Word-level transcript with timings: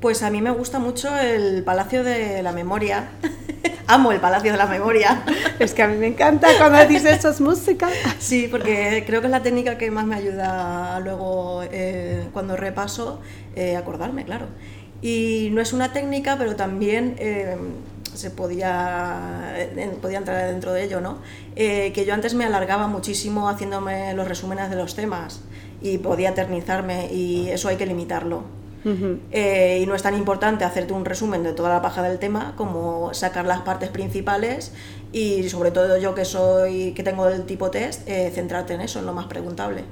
Pues 0.00 0.22
a 0.22 0.30
mí 0.30 0.40
me 0.40 0.50
gusta 0.50 0.78
mucho 0.78 1.14
el 1.18 1.62
Palacio 1.62 2.02
de 2.02 2.42
la 2.42 2.52
Memoria. 2.52 3.10
Amo 3.86 4.12
el 4.12 4.20
Palacio 4.20 4.50
de 4.50 4.56
la 4.56 4.64
Memoria. 4.64 5.22
es 5.58 5.74
que 5.74 5.82
a 5.82 5.88
mí 5.88 5.98
me 5.98 6.06
encanta 6.06 6.48
cuando 6.56 6.82
dices 6.86 7.18
eso 7.18 7.28
es 7.28 7.40
música. 7.42 7.86
Sí, 8.18 8.48
porque 8.50 9.04
creo 9.06 9.20
que 9.20 9.26
es 9.26 9.30
la 9.30 9.42
técnica 9.42 9.76
que 9.76 9.90
más 9.90 10.06
me 10.06 10.16
ayuda 10.16 11.00
luego 11.00 11.62
eh, 11.70 12.28
cuando 12.32 12.56
repaso 12.56 13.20
eh, 13.54 13.76
acordarme, 13.76 14.24
claro. 14.24 14.46
Y 15.02 15.50
no 15.52 15.60
es 15.60 15.74
una 15.74 15.92
técnica, 15.92 16.38
pero 16.38 16.56
también 16.56 17.16
eh, 17.18 17.58
se 18.14 18.30
podía, 18.30 19.54
podía 20.00 20.18
entrar 20.18 20.46
dentro 20.46 20.72
de 20.72 20.84
ello, 20.84 21.02
¿no? 21.02 21.18
que 21.54 22.04
yo 22.06 22.14
antes 22.14 22.32
me 22.32 22.46
alargaba 22.46 22.86
muchísimo 22.86 23.50
haciéndome 23.50 24.14
los 24.14 24.26
resúmenes 24.26 24.70
de 24.70 24.76
los 24.76 24.94
temas 24.94 25.42
y 25.82 25.98
podía 25.98 26.30
eternizarme 26.30 27.12
y 27.12 27.50
eso 27.50 27.68
hay 27.68 27.76
que 27.76 27.84
limitarlo. 27.84 28.59
Eh, 28.84 29.80
y 29.82 29.86
no 29.86 29.94
es 29.94 30.02
tan 30.02 30.16
importante 30.16 30.64
hacerte 30.64 30.92
un 30.92 31.04
resumen 31.04 31.42
de 31.42 31.52
toda 31.52 31.68
la 31.68 31.82
paja 31.82 32.02
del 32.02 32.18
tema 32.18 32.54
como 32.56 33.12
sacar 33.12 33.44
las 33.44 33.60
partes 33.60 33.90
principales 33.90 34.72
y 35.12 35.48
sobre 35.48 35.70
todo 35.70 35.98
yo 35.98 36.14
que 36.14 36.24
soy 36.24 36.92
que 36.92 37.02
tengo 37.02 37.28
el 37.28 37.44
tipo 37.44 37.70
test 37.70 38.08
eh, 38.08 38.30
centrarte 38.34 38.74
en 38.74 38.80
eso 38.80 39.00
en 39.00 39.06
lo 39.06 39.12
más 39.12 39.26
preguntable 39.26 39.84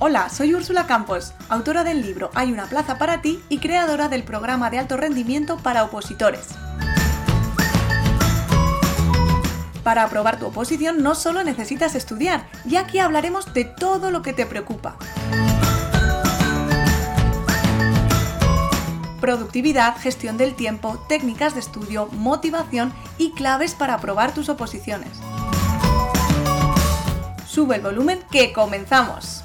Hola, 0.00 0.28
soy 0.30 0.54
Úrsula 0.54 0.86
Campos, 0.86 1.34
autora 1.48 1.82
del 1.82 2.00
libro 2.00 2.30
Hay 2.34 2.52
una 2.52 2.66
plaza 2.66 2.98
para 2.98 3.20
ti 3.20 3.40
y 3.48 3.58
creadora 3.58 4.08
del 4.08 4.22
programa 4.22 4.70
de 4.70 4.78
alto 4.78 4.96
rendimiento 4.96 5.58
para 5.58 5.82
opositores. 5.82 6.50
Para 9.88 10.02
aprobar 10.02 10.38
tu 10.38 10.44
oposición 10.44 11.02
no 11.02 11.14
solo 11.14 11.42
necesitas 11.42 11.94
estudiar, 11.94 12.46
ya 12.66 12.86
que 12.86 13.00
hablaremos 13.00 13.54
de 13.54 13.64
todo 13.64 14.10
lo 14.10 14.20
que 14.20 14.34
te 14.34 14.44
preocupa. 14.44 14.96
Productividad, 19.18 19.96
gestión 19.96 20.36
del 20.36 20.54
tiempo, 20.56 21.02
técnicas 21.08 21.54
de 21.54 21.60
estudio, 21.60 22.10
motivación 22.12 22.92
y 23.16 23.30
claves 23.32 23.74
para 23.74 23.94
aprobar 23.94 24.34
tus 24.34 24.50
oposiciones. 24.50 25.08
Sube 27.46 27.76
el 27.76 27.80
volumen 27.80 28.20
que 28.30 28.52
comenzamos. 28.52 29.42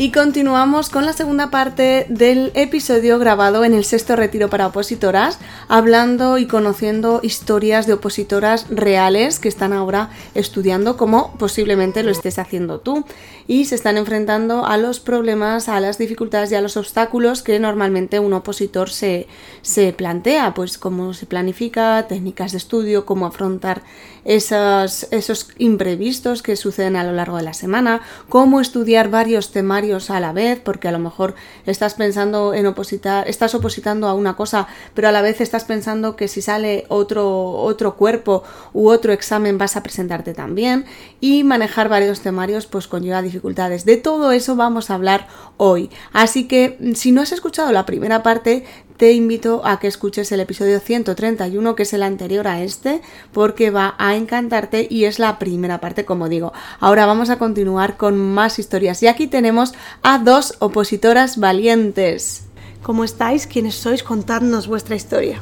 Y 0.00 0.12
continuamos 0.12 0.88
con 0.88 1.04
la 1.04 1.12
segunda 1.12 1.50
parte 1.50 2.06
del 2.08 2.52
episodio 2.54 3.18
grabado 3.18 3.66
en 3.66 3.74
el 3.74 3.84
sexto 3.84 4.16
retiro 4.16 4.48
para 4.48 4.66
opositoras, 4.66 5.38
hablando 5.68 6.38
y 6.38 6.46
conociendo 6.46 7.20
historias 7.22 7.86
de 7.86 7.92
opositoras 7.92 8.64
reales 8.70 9.38
que 9.38 9.50
están 9.50 9.74
ahora 9.74 10.08
estudiando 10.34 10.96
como 10.96 11.34
posiblemente 11.36 12.02
lo 12.02 12.12
estés 12.12 12.38
haciendo 12.38 12.80
tú. 12.80 13.04
Y 13.46 13.66
se 13.66 13.74
están 13.74 13.98
enfrentando 13.98 14.64
a 14.64 14.78
los 14.78 15.00
problemas, 15.00 15.68
a 15.68 15.78
las 15.80 15.98
dificultades 15.98 16.50
y 16.50 16.54
a 16.54 16.62
los 16.62 16.78
obstáculos 16.78 17.42
que 17.42 17.58
normalmente 17.58 18.20
un 18.20 18.32
opositor 18.32 18.88
se, 18.88 19.26
se 19.60 19.92
plantea, 19.92 20.54
pues 20.54 20.78
cómo 20.78 21.12
se 21.12 21.26
planifica, 21.26 22.06
técnicas 22.08 22.52
de 22.52 22.58
estudio, 22.58 23.04
cómo 23.04 23.26
afrontar 23.26 23.82
esos, 24.24 25.48
imprevistos 25.58 26.42
que 26.42 26.56
suceden 26.56 26.96
a 26.96 27.04
lo 27.04 27.12
largo 27.12 27.36
de 27.36 27.42
la 27.42 27.54
semana, 27.54 28.00
cómo 28.28 28.60
estudiar 28.60 29.10
varios 29.10 29.52
temarios 29.52 30.10
a 30.10 30.20
la 30.20 30.32
vez, 30.32 30.60
porque 30.60 30.88
a 30.88 30.92
lo 30.92 30.98
mejor 30.98 31.34
estás 31.66 31.94
pensando 31.94 32.54
en 32.54 32.66
opositar, 32.66 33.28
estás 33.28 33.54
opositando 33.54 34.08
a 34.08 34.14
una 34.14 34.36
cosa, 34.36 34.68
pero 34.94 35.08
a 35.08 35.12
la 35.12 35.22
vez 35.22 35.40
estás 35.40 35.64
pensando 35.64 36.16
que 36.16 36.28
si 36.28 36.42
sale 36.42 36.84
otro, 36.88 37.52
otro 37.52 37.96
cuerpo 37.96 38.42
u 38.72 38.88
otro 38.88 39.12
examen 39.12 39.58
vas 39.58 39.76
a 39.76 39.82
presentarte 39.82 40.34
también, 40.34 40.84
y 41.20 41.44
manejar 41.44 41.88
varios 41.88 42.20
temarios 42.20 42.66
pues 42.66 42.86
conlleva 42.86 43.22
dificultades. 43.22 43.84
De 43.84 43.96
todo 43.96 44.32
eso 44.32 44.56
vamos 44.56 44.90
a 44.90 44.94
hablar 44.94 45.28
hoy. 45.56 45.90
Así 46.12 46.48
que 46.48 46.78
si 46.94 47.12
no 47.12 47.22
has 47.22 47.32
escuchado 47.32 47.72
la 47.72 47.86
primera 47.86 48.22
parte, 48.22 48.64
te 49.00 49.12
invito 49.12 49.62
a 49.64 49.78
que 49.80 49.86
escuches 49.86 50.30
el 50.30 50.40
episodio 50.40 50.78
131, 50.78 51.74
que 51.74 51.84
es 51.84 51.94
el 51.94 52.02
anterior 52.02 52.46
a 52.46 52.62
este, 52.62 53.00
porque 53.32 53.70
va 53.70 53.94
a 53.96 54.14
encantarte 54.14 54.86
y 54.90 55.06
es 55.06 55.18
la 55.18 55.38
primera 55.38 55.80
parte, 55.80 56.04
como 56.04 56.28
digo. 56.28 56.52
Ahora 56.80 57.06
vamos 57.06 57.30
a 57.30 57.38
continuar 57.38 57.96
con 57.96 58.18
más 58.18 58.58
historias 58.58 59.02
y 59.02 59.06
aquí 59.06 59.26
tenemos 59.26 59.72
a 60.02 60.18
dos 60.18 60.54
opositoras 60.58 61.38
valientes. 61.38 62.44
¿Cómo 62.82 63.02
estáis? 63.02 63.46
¿Quiénes 63.46 63.76
sois? 63.76 64.02
Contadnos 64.02 64.68
vuestra 64.68 64.96
historia. 64.96 65.40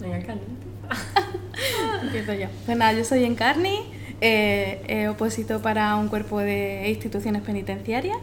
Venga, 0.00 0.18
Empiezo 2.02 2.34
yo. 2.34 2.48
Pues 2.66 2.76
nada, 2.76 2.94
yo 2.94 3.04
soy 3.04 3.22
Encarni, 3.22 3.78
eh, 4.20 4.82
he 4.88 5.06
oposito 5.06 5.62
para 5.62 5.94
un 5.94 6.08
cuerpo 6.08 6.40
de 6.40 6.88
instituciones 6.88 7.42
penitenciarias 7.42 8.18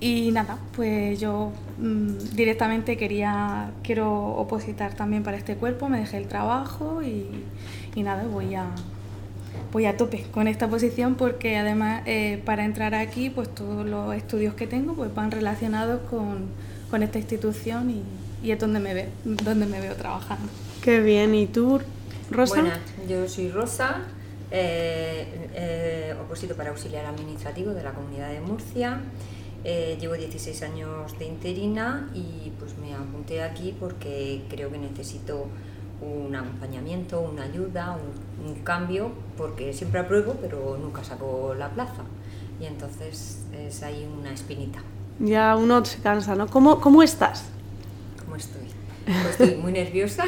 y 0.00 0.30
nada, 0.30 0.58
pues 0.76 1.18
yo 1.18 1.52
mm, 1.78 2.34
directamente 2.34 2.96
quería, 2.96 3.72
quiero 3.82 4.26
opositar 4.36 4.94
también 4.94 5.24
para 5.24 5.36
este 5.36 5.56
cuerpo, 5.56 5.88
me 5.88 5.98
dejé 5.98 6.18
el 6.18 6.28
trabajo 6.28 7.02
y, 7.02 7.26
y 7.96 8.02
nada, 8.02 8.24
voy 8.24 8.54
a, 8.54 8.66
voy 9.72 9.86
a 9.86 9.96
tope 9.96 10.24
con 10.30 10.46
esta 10.46 10.68
posición 10.68 11.16
porque 11.16 11.56
además 11.56 12.02
eh, 12.06 12.40
para 12.44 12.64
entrar 12.64 12.94
aquí 12.94 13.28
pues 13.30 13.52
todos 13.52 13.84
los 13.84 14.14
estudios 14.14 14.54
que 14.54 14.66
tengo 14.66 14.94
pues 14.94 15.12
van 15.12 15.32
relacionados 15.32 16.00
con, 16.08 16.46
con 16.90 17.02
esta 17.02 17.18
institución 17.18 17.90
y, 17.90 18.02
y, 18.46 18.52
es 18.52 18.58
donde 18.60 18.78
me, 18.78 18.94
veo, 18.94 19.08
donde 19.24 19.66
me 19.66 19.80
veo 19.80 19.94
trabajando. 19.96 20.48
Qué 20.82 21.00
bien, 21.00 21.34
¿y 21.34 21.46
tú, 21.46 21.80
Rosa? 22.30 22.60
Buenas, 22.60 22.78
yo 23.08 23.28
soy 23.28 23.50
Rosa, 23.50 24.02
eh, 24.52 25.48
eh, 25.54 26.14
oposito 26.24 26.54
para 26.54 26.70
auxiliar 26.70 27.04
administrativo 27.04 27.72
de 27.72 27.82
la 27.82 27.90
Comunidad 27.90 28.30
de 28.30 28.40
Murcia. 28.40 29.00
Eh, 29.64 29.96
llevo 30.00 30.14
16 30.14 30.62
años 30.62 31.18
de 31.18 31.26
interina 31.26 32.08
y 32.14 32.52
pues 32.58 32.78
me 32.78 32.94
apunté 32.94 33.42
aquí 33.42 33.74
porque 33.78 34.44
creo 34.48 34.70
que 34.70 34.78
necesito 34.78 35.48
un 36.00 36.34
acompañamiento, 36.34 37.20
una 37.20 37.42
ayuda, 37.42 37.96
un, 38.44 38.54
cambio, 38.62 39.10
porque 39.36 39.72
siempre 39.72 40.00
apruebo 40.00 40.34
pero 40.40 40.78
nunca 40.80 41.02
saco 41.02 41.54
la 41.58 41.70
plaza. 41.70 42.02
Y 42.60 42.66
entonces 42.66 43.46
es 43.52 43.82
ahí 43.82 44.08
una 44.18 44.32
espinita. 44.32 44.80
Ya 45.18 45.56
uno 45.56 45.84
se 45.84 46.00
cansa, 46.00 46.34
¿no? 46.34 46.46
¿Cómo, 46.46 46.80
cómo 46.80 47.02
estás? 47.02 47.46
¿Cómo 48.24 48.36
estoy? 48.36 48.62
Pues 49.04 49.40
estoy 49.40 49.56
muy 49.56 49.72
nerviosa. 49.72 50.24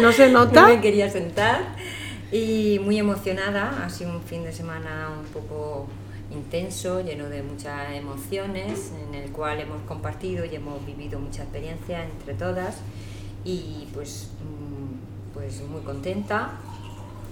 ¿No 0.00 0.12
se 0.12 0.30
nota? 0.32 0.62
No 0.62 0.68
me 0.68 0.80
quería 0.80 1.08
sentar 1.08 1.76
y 2.32 2.80
muy 2.84 2.98
emocionada. 2.98 3.84
Ha 3.84 3.88
sido 3.88 4.12
un 4.12 4.22
fin 4.22 4.44
de 4.44 4.52
semana 4.52 5.08
un 5.18 5.24
poco 5.26 5.86
intenso, 6.32 7.00
lleno 7.00 7.28
de 7.28 7.42
muchas 7.42 7.92
emociones, 7.92 8.92
en 9.08 9.14
el 9.14 9.30
cual 9.30 9.60
hemos 9.60 9.82
compartido 9.82 10.44
y 10.44 10.54
hemos 10.54 10.84
vivido 10.86 11.18
mucha 11.18 11.42
experiencia 11.42 12.04
entre 12.04 12.34
todas 12.34 12.78
y 13.44 13.88
pues, 13.92 14.30
mm, 14.42 15.34
pues 15.34 15.62
muy 15.62 15.80
contenta 15.82 16.58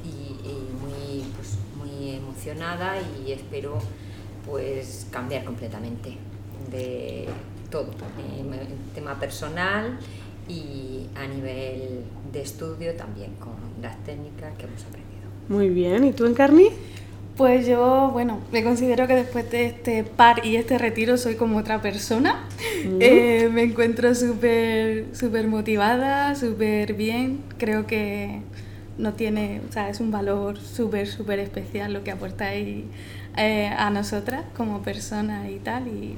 y, 0.05 0.33
muy, 0.81 1.25
pues, 1.37 1.59
muy 1.77 2.15
emocionada 2.15 2.95
y 3.01 3.33
espero 3.33 3.79
pues 4.47 5.07
cambiar 5.11 5.45
completamente 5.45 6.17
de 6.71 7.29
todo, 7.71 7.91
en 8.19 8.95
tema 8.95 9.19
personal 9.21 9.99
y 10.49 11.07
a 11.15 11.27
nivel 11.27 12.05
de 12.33 12.41
estudio 12.41 12.95
también 12.95 13.35
con 13.35 13.55
las 13.83 14.03
técnicas 14.05 14.57
que 14.57 14.65
hemos 14.65 14.83
aprendido. 14.85 15.09
Muy 15.49 15.69
bien, 15.69 16.05
¿y 16.05 16.13
tú, 16.13 16.25
Encarni? 16.25 16.71
Pues 17.39 17.69
yo, 17.69 18.11
bueno, 18.13 18.41
me 18.51 18.65
considero 18.65 19.07
que 19.07 19.15
después 19.15 19.49
de 19.49 19.67
este 19.67 20.03
par 20.03 20.45
y 20.45 20.57
este 20.57 20.77
retiro 20.77 21.17
soy 21.17 21.37
como 21.37 21.59
otra 21.59 21.81
persona. 21.81 22.49
Eh, 22.99 23.49
me 23.53 23.63
encuentro 23.63 24.13
súper 24.17 25.05
súper 25.13 25.47
motivada, 25.47 26.35
súper 26.35 26.95
bien. 26.95 27.39
Creo 27.57 27.87
que 27.87 28.41
no 28.99 29.13
tiene, 29.13 29.61
o 29.69 29.73
sea, 29.73 29.89
es 29.89 30.01
un 30.01 30.11
valor 30.11 30.59
súper, 30.59 31.07
súper 31.07 31.39
especial 31.39 31.93
lo 31.93 32.03
que 32.03 32.11
aportáis 32.11 32.87
eh, 33.37 33.69
a 33.69 33.89
nosotras 33.91 34.43
como 34.57 34.83
personas 34.83 35.49
y 35.49 35.61
tal. 35.61 35.87
Y, 35.87 36.17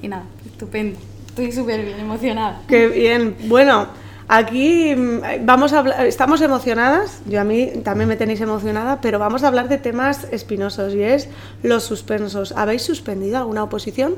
y 0.00 0.08
nada, 0.08 0.24
estupendo. 0.46 0.98
Estoy 1.28 1.52
súper 1.52 1.84
bien, 1.84 2.00
emocionada. 2.00 2.62
Qué 2.66 2.88
bien. 2.88 3.36
Bueno, 3.46 3.88
Aquí 4.34 4.96
mm, 4.96 5.44
vamos 5.44 5.74
a 5.74 5.80
hablar, 5.80 6.06
estamos 6.06 6.40
emocionadas, 6.40 7.20
yo 7.26 7.38
a 7.38 7.44
mí 7.44 7.70
también 7.84 8.08
me 8.08 8.16
tenéis 8.16 8.40
emocionada, 8.40 9.02
pero 9.02 9.18
vamos 9.18 9.44
a 9.44 9.48
hablar 9.48 9.68
de 9.68 9.76
temas 9.76 10.24
espinosos 10.32 10.94
y 10.94 11.02
es 11.02 11.28
los 11.62 11.84
suspensos. 11.84 12.52
¿Habéis 12.52 12.80
suspendido 12.80 13.36
alguna 13.36 13.62
oposición? 13.62 14.14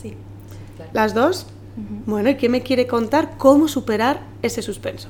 Sí. 0.00 0.16
¿Las 0.92 1.14
dos? 1.14 1.48
Bueno, 2.06 2.30
¿y 2.30 2.36
quién 2.36 2.52
me 2.52 2.62
quiere 2.62 2.86
contar 2.86 3.36
cómo 3.36 3.66
superar 3.66 4.20
ese 4.40 4.62
suspenso? 4.62 5.08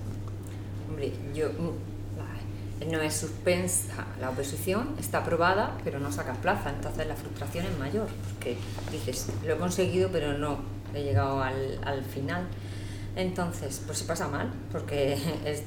Hombre, 0.90 1.14
yo 1.34 1.48
mm, 1.48 2.90
no 2.90 3.00
es 3.00 3.14
suspensa, 3.14 4.04
la 4.20 4.28
oposición 4.28 4.90
está 5.00 5.20
aprobada, 5.20 5.78
pero 5.84 6.00
no 6.00 6.12
sacas 6.12 6.36
plaza, 6.36 6.68
entonces 6.68 7.06
la 7.06 7.16
frustración 7.16 7.64
es 7.64 7.78
mayor, 7.78 8.08
porque 8.34 8.58
dices, 8.90 9.28
lo 9.46 9.54
he 9.54 9.56
conseguido, 9.56 10.10
pero 10.12 10.36
no 10.36 10.58
he 10.92 11.02
llegado 11.02 11.42
al, 11.42 11.78
al 11.82 12.04
final. 12.04 12.46
Entonces, 13.14 13.82
pues 13.84 13.98
se 13.98 14.04
pasa 14.06 14.26
mal, 14.28 14.50
porque 14.70 15.12
es, 15.44 15.64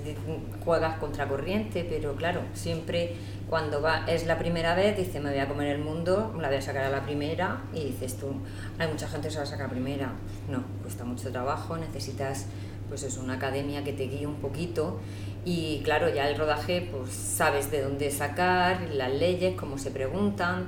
juegas 0.64 0.98
contra 0.98 1.28
corriente, 1.28 1.86
pero 1.88 2.16
claro, 2.16 2.42
siempre 2.54 3.16
cuando 3.50 3.82
va, 3.82 4.06
es 4.08 4.26
la 4.26 4.40
primera 4.40 4.74
vez, 4.74 4.98
dice, 4.98 5.20
me 5.20 5.30
voy 5.30 5.40
a 5.40 5.48
comer 5.48 5.68
el 5.68 5.80
mundo, 5.80 6.36
la 6.42 6.48
voy 6.48 6.58
a 6.58 6.62
sacar 6.62 6.86
a 6.86 6.90
la 6.90 7.04
primera, 7.04 7.62
y 7.74 7.86
dices 7.86 8.18
tú, 8.18 8.34
hay 8.80 8.88
mucha 8.88 9.08
gente 9.08 9.28
que 9.28 9.34
se 9.34 9.40
la 9.40 9.46
saca 9.46 9.66
a 9.66 9.70
primera. 9.70 10.12
No, 10.50 10.64
cuesta 10.82 11.04
mucho 11.04 11.32
trabajo, 11.32 11.78
necesitas 11.78 12.48
pues 12.88 13.04
es 13.04 13.18
una 13.18 13.34
academia 13.34 13.84
que 13.84 13.94
te 13.94 14.04
guíe 14.04 14.28
un 14.28 14.36
poquito 14.36 15.00
y 15.44 15.82
claro, 15.84 16.08
ya 16.14 16.30
el 16.30 16.38
rodaje 16.38 16.88
pues 16.92 17.12
sabes 17.12 17.72
de 17.72 17.82
dónde 17.82 18.12
sacar, 18.12 18.90
las 18.92 19.12
leyes, 19.12 19.56
cómo 19.56 19.78
se 19.78 19.92
preguntan, 19.92 20.68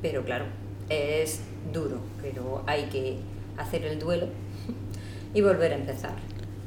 pero 0.00 0.24
claro, 0.24 0.46
es 0.88 1.40
duro, 1.72 1.98
pero 2.20 2.64
hay 2.66 2.84
que 2.86 3.18
hacer 3.58 3.84
el 3.84 3.98
duelo 3.98 4.26
y 5.34 5.40
volver 5.40 5.72
a 5.72 5.76
empezar. 5.76 6.14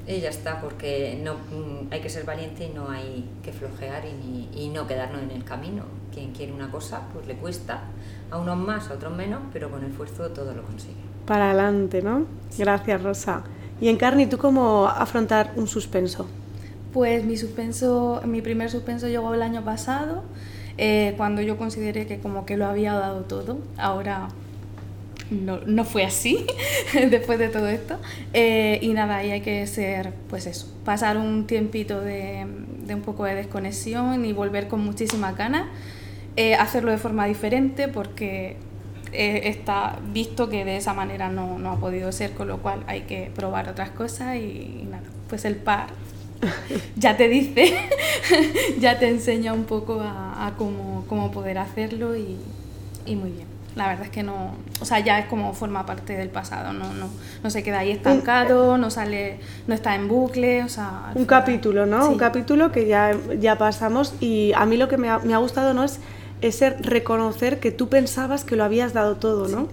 Y 0.07 0.19
ya 0.19 0.29
está, 0.29 0.61
porque 0.61 1.19
no, 1.23 1.33
mm, 1.33 1.87
hay 1.91 2.01
que 2.01 2.09
ser 2.09 2.25
valiente 2.25 2.65
y 2.65 2.69
no 2.69 2.89
hay 2.89 3.27
que 3.43 3.51
flojear 3.51 4.03
y, 4.05 4.49
y 4.55 4.69
no 4.69 4.85
quedarnos 4.85 5.23
en 5.23 5.31
el 5.31 5.43
camino. 5.43 5.83
Quien 6.13 6.31
quiere 6.31 6.53
una 6.53 6.69
cosa, 6.69 7.01
pues 7.13 7.25
le 7.27 7.35
cuesta, 7.35 7.83
a 8.29 8.37
unos 8.37 8.57
más, 8.57 8.89
a 8.89 8.93
otros 8.93 9.15
menos, 9.15 9.41
pero 9.51 9.69
con 9.69 9.83
esfuerzo 9.83 10.29
todo 10.29 10.53
lo 10.53 10.63
consigue. 10.63 10.93
Para 11.25 11.45
adelante, 11.49 12.01
¿no? 12.01 12.25
Gracias, 12.57 13.01
Rosa. 13.01 13.43
Y 13.81 13.89
en 13.89 13.97
Carni, 13.97 14.27
¿tú 14.27 14.37
cómo 14.37 14.87
afrontar 14.87 15.51
un 15.55 15.67
suspenso? 15.67 16.27
Pues 16.93 17.25
mi 17.25 17.35
suspenso, 17.35 18.21
mi 18.25 18.41
primer 18.41 18.69
suspenso 18.69 19.07
llegó 19.07 19.33
el 19.33 19.41
año 19.41 19.65
pasado, 19.65 20.23
eh, 20.77 21.13
cuando 21.17 21.41
yo 21.41 21.57
consideré 21.57 22.05
que 22.05 22.19
como 22.19 22.45
que 22.45 22.55
lo 22.57 22.65
había 22.67 22.93
dado 22.93 23.21
todo. 23.21 23.57
Ahora 23.77 24.29
no, 25.29 25.59
no 25.65 25.85
fue 25.85 26.03
así 26.03 26.45
después 27.09 27.39
de 27.39 27.49
todo 27.49 27.67
esto. 27.67 27.97
Eh, 28.33 28.79
y 28.81 28.93
nada, 28.93 29.23
y 29.23 29.31
hay 29.31 29.41
que 29.41 29.65
ser, 29.67 30.13
pues 30.29 30.45
eso, 30.45 30.67
pasar 30.83 31.17
un 31.17 31.47
tiempito 31.47 32.01
de, 32.01 32.45
de 32.85 32.95
un 32.95 33.01
poco 33.01 33.25
de 33.25 33.35
desconexión 33.35 34.25
y 34.25 34.33
volver 34.33 34.67
con 34.67 34.81
muchísimas 34.81 35.35
ganas. 35.35 35.67
Eh, 36.37 36.55
hacerlo 36.55 36.91
de 36.91 36.97
forma 36.97 37.25
diferente 37.25 37.87
porque 37.87 38.57
eh, 39.13 39.41
está 39.45 39.99
visto 40.11 40.49
que 40.49 40.65
de 40.65 40.75
esa 40.77 40.93
manera 40.93 41.29
no, 41.29 41.57
no, 41.57 41.71
ha 41.71 41.79
podido 41.79 42.11
ser, 42.11 42.31
con 42.31 42.49
lo 42.49 42.57
cual 42.57 42.83
hay 42.87 43.01
que 43.01 43.31
probar 43.33 43.69
otras 43.69 43.89
cosas 43.91 44.35
y, 44.35 44.81
y 44.81 44.87
nada, 44.89 45.03
pues 45.29 45.45
el 45.45 45.55
par 45.55 45.87
ya 46.97 47.15
te 47.15 47.29
dice, 47.29 47.73
ya 48.79 48.99
te 48.99 49.07
enseña 49.07 49.53
un 49.53 49.63
poco 49.63 50.01
a, 50.01 50.45
a 50.45 50.55
cómo, 50.57 51.05
cómo, 51.07 51.31
poder 51.31 51.57
hacerlo 51.57 52.17
y, 52.17 52.35
y 53.05 53.15
muy 53.15 53.31
bien 53.31 53.54
la 53.75 53.87
verdad 53.87 54.05
es 54.05 54.11
que 54.11 54.23
no, 54.23 54.55
o 54.79 54.85
sea, 54.85 54.99
ya 54.99 55.19
es 55.19 55.25
como 55.25 55.53
forma 55.53 55.85
parte 55.85 56.15
del 56.15 56.29
pasado, 56.29 56.71
no, 56.71 56.93
no, 56.93 57.09
no 57.43 57.49
se 57.49 57.61
queda 57.61 57.79
ahí 57.79 57.91
estancado, 57.91 58.77
no 58.77 58.89
sale, 58.89 59.39
no 59.67 59.75
está 59.75 59.95
en 59.95 60.07
bucle, 60.07 60.63
o 60.63 60.69
sea... 60.69 61.11
Un 61.13 61.25
capítulo, 61.25 61.85
¿no? 61.85 62.05
Sí. 62.05 62.13
Un 62.13 62.17
capítulo 62.17 62.71
que 62.71 62.87
ya, 62.87 63.11
ya 63.39 63.57
pasamos 63.57 64.15
y 64.21 64.53
a 64.55 64.65
mí 64.65 64.77
lo 64.77 64.87
que 64.87 64.97
me 64.97 65.09
ha, 65.09 65.19
me 65.19 65.33
ha 65.33 65.37
gustado, 65.37 65.73
¿no? 65.73 65.83
Es, 65.83 65.99
es 66.41 66.61
reconocer 66.81 67.59
que 67.59 67.71
tú 67.71 67.89
pensabas 67.89 68.45
que 68.45 68.55
lo 68.55 68.63
habías 68.63 68.93
dado 68.93 69.17
todo, 69.17 69.47
¿no? 69.49 69.63
Sí. 69.63 69.71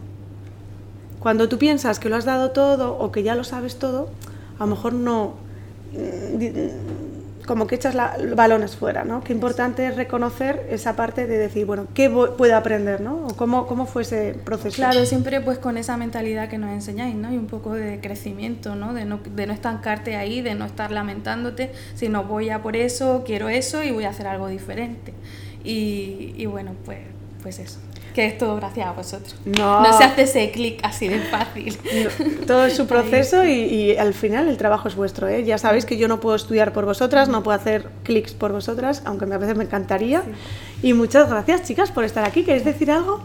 Cuando 1.21 1.49
tú 1.49 1.57
piensas 1.59 2.01
que 2.01 2.09
lo 2.09 2.17
has 2.17 2.25
dado 2.25 2.51
todo 2.51 2.99
o 2.99 3.13
que 3.13 3.23
ya 3.23 3.37
lo 3.37 3.45
sabes 3.45 3.79
todo, 3.79 4.11
a 4.59 4.65
lo 4.65 4.67
mejor 4.67 4.95
no 4.95 5.35
como 7.53 7.67
que 7.67 7.75
echas 7.75 7.95
la, 7.95 8.17
balones 8.35 8.77
fuera, 8.77 9.05
¿no? 9.05 9.23
Qué 9.23 9.35
importante 9.35 9.87
es 9.87 9.95
reconocer 9.95 10.67
esa 10.71 10.97
parte 10.97 11.27
de 11.27 11.37
decir, 11.37 11.67
bueno, 11.67 11.87
¿qué 11.93 12.09
puedo 12.09 12.57
aprender, 12.57 13.03
¿no? 13.03 13.27
O 13.27 13.37
cómo, 13.37 13.67
cómo 13.67 13.85
fue 13.85 14.01
ese 14.01 14.33
proceso. 14.33 14.75
Claro, 14.75 15.05
siempre 15.05 15.43
pues 15.43 15.59
con 15.59 15.77
esa 15.77 15.99
mentalidad 15.99 16.49
que 16.49 16.57
nos 16.57 16.71
enseñáis, 16.71 17.15
¿no? 17.15 17.31
Y 17.31 17.37
un 17.37 17.49
poco 17.49 17.75
de 17.75 18.01
crecimiento, 18.01 18.75
¿no? 18.75 18.95
De 18.95 19.05
no, 19.05 19.21
de 19.23 19.47
no 19.47 19.53
estancarte 19.53 20.17
ahí, 20.17 20.41
de 20.41 20.55
no 20.55 20.65
estar 20.65 20.91
lamentándote, 20.91 21.73
sino 21.95 22.25
voy 22.25 22.49
a 22.49 22.63
por 22.63 22.75
eso, 22.75 23.23
quiero 23.27 23.51
eso 23.51 23.83
y 23.83 23.91
voy 23.91 24.05
a 24.05 24.09
hacer 24.09 24.27
algo 24.27 24.49
diferente. 24.49 25.13
Y, 25.63 26.33
y 26.39 26.47
bueno, 26.47 26.73
pues, 26.87 27.01
pues 27.43 27.59
eso 27.59 27.81
que 28.15 28.27
es 28.27 28.39
todo 28.39 28.57
gracias 28.57 28.87
a 28.87 28.93
vosotros. 28.93 29.37
No, 29.45 29.81
no 29.83 29.97
se 29.97 30.05
hace 30.05 30.23
ese 30.23 30.51
clic 30.51 30.81
así 30.83 31.09
de 31.09 31.21
fácil. 31.21 31.79
No, 32.05 32.47
todo 32.47 32.67
es 32.67 32.77
su 32.77 32.87
proceso 32.89 33.45
y, 33.45 33.53
y, 33.53 33.97
al 33.97 34.15
final 34.15 34.49
el 34.49 34.57
trabajo 34.57 34.89
es 34.89 34.95
vuestro. 34.95 35.29
¿eh? 35.29 35.45
Ya 35.45 35.59
sabéis 35.59 35.87
que 35.87 35.97
yo 35.97 36.09
no 36.09 36.21
puedo 36.21 36.37
estudiar 36.37 36.73
por 36.73 36.85
vosotras, 36.85 37.29
no 37.29 37.43
puedo 37.43 37.57
hacer 37.57 37.89
clics 38.03 38.35
por 38.35 38.53
vosotras, 38.53 39.03
aunque 39.05 39.25
a 39.25 39.39
veces 39.39 39.57
me 39.57 39.65
encantaría. 39.65 40.23
Sí. 40.23 40.89
Y 40.89 40.95
muchas 40.95 41.29
gracias, 41.29 41.63
chicas, 41.63 41.91
por 41.91 42.05
estar 42.05 42.25
aquí. 42.25 42.45
¿Queréis 42.45 42.65
decir 42.65 42.91
algo? 42.91 43.21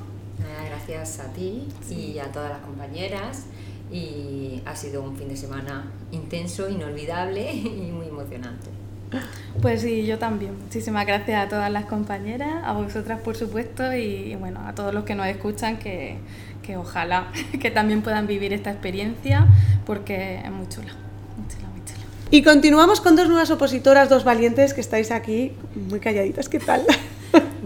Gracias 0.68 1.20
a 1.20 1.34
ti 1.34 1.68
y 1.90 2.20
a 2.20 2.32
todas 2.32 2.50
las 2.50 2.60
compañeras. 2.60 3.46
Y 3.92 4.62
ha 4.66 4.76
sido 4.76 5.02
un 5.02 5.16
fin 5.16 5.30
de 5.30 5.38
semana 5.38 5.92
intenso, 6.12 6.70
inolvidable 6.70 7.52
y 7.54 7.92
muy 7.92 8.08
emocionante. 8.08 8.68
Pues 9.62 9.82
sí, 9.82 10.06
yo 10.06 10.20
también. 10.20 10.58
Muchísimas 10.62 11.06
gracias 11.06 11.46
a 11.46 11.50
todas 11.50 11.72
las 11.72 11.86
compañeras, 11.86 12.64
a 12.64 12.74
vosotras 12.74 13.20
por 13.22 13.36
supuesto 13.36 13.94
y, 13.94 14.36
bueno, 14.36 14.62
a 14.68 14.76
todos 14.76 14.94
los 14.94 15.04
que 15.04 15.16
nos 15.16 15.28
escuchan 15.28 15.78
que, 15.78 16.18
que 16.62 16.78
ojalá 16.78 17.28
que 17.60 17.72
también 17.72 18.02
puedan 18.02 18.28
vivir 18.28 18.54
esta 18.54 18.72
experiencia 18.72 19.48
porque 19.86 20.42
es 20.44 20.52
muy 20.52 20.68
chula. 20.68 20.94
Muy 21.38 21.48
chula, 21.48 21.68
muy 21.70 21.82
chula. 21.86 22.06
Y 22.30 22.44
continuamos 22.44 23.02
con 23.02 23.16
dos 23.16 23.28
nuevas 23.28 23.50
opositoras, 23.50 24.10
dos 24.10 24.24
valientes 24.24 24.74
que 24.74 24.82
estáis 24.82 25.12
aquí, 25.12 25.54
muy 25.90 26.00
calladitas, 26.00 26.50
¿qué 26.50 26.60
tal? 26.60 26.86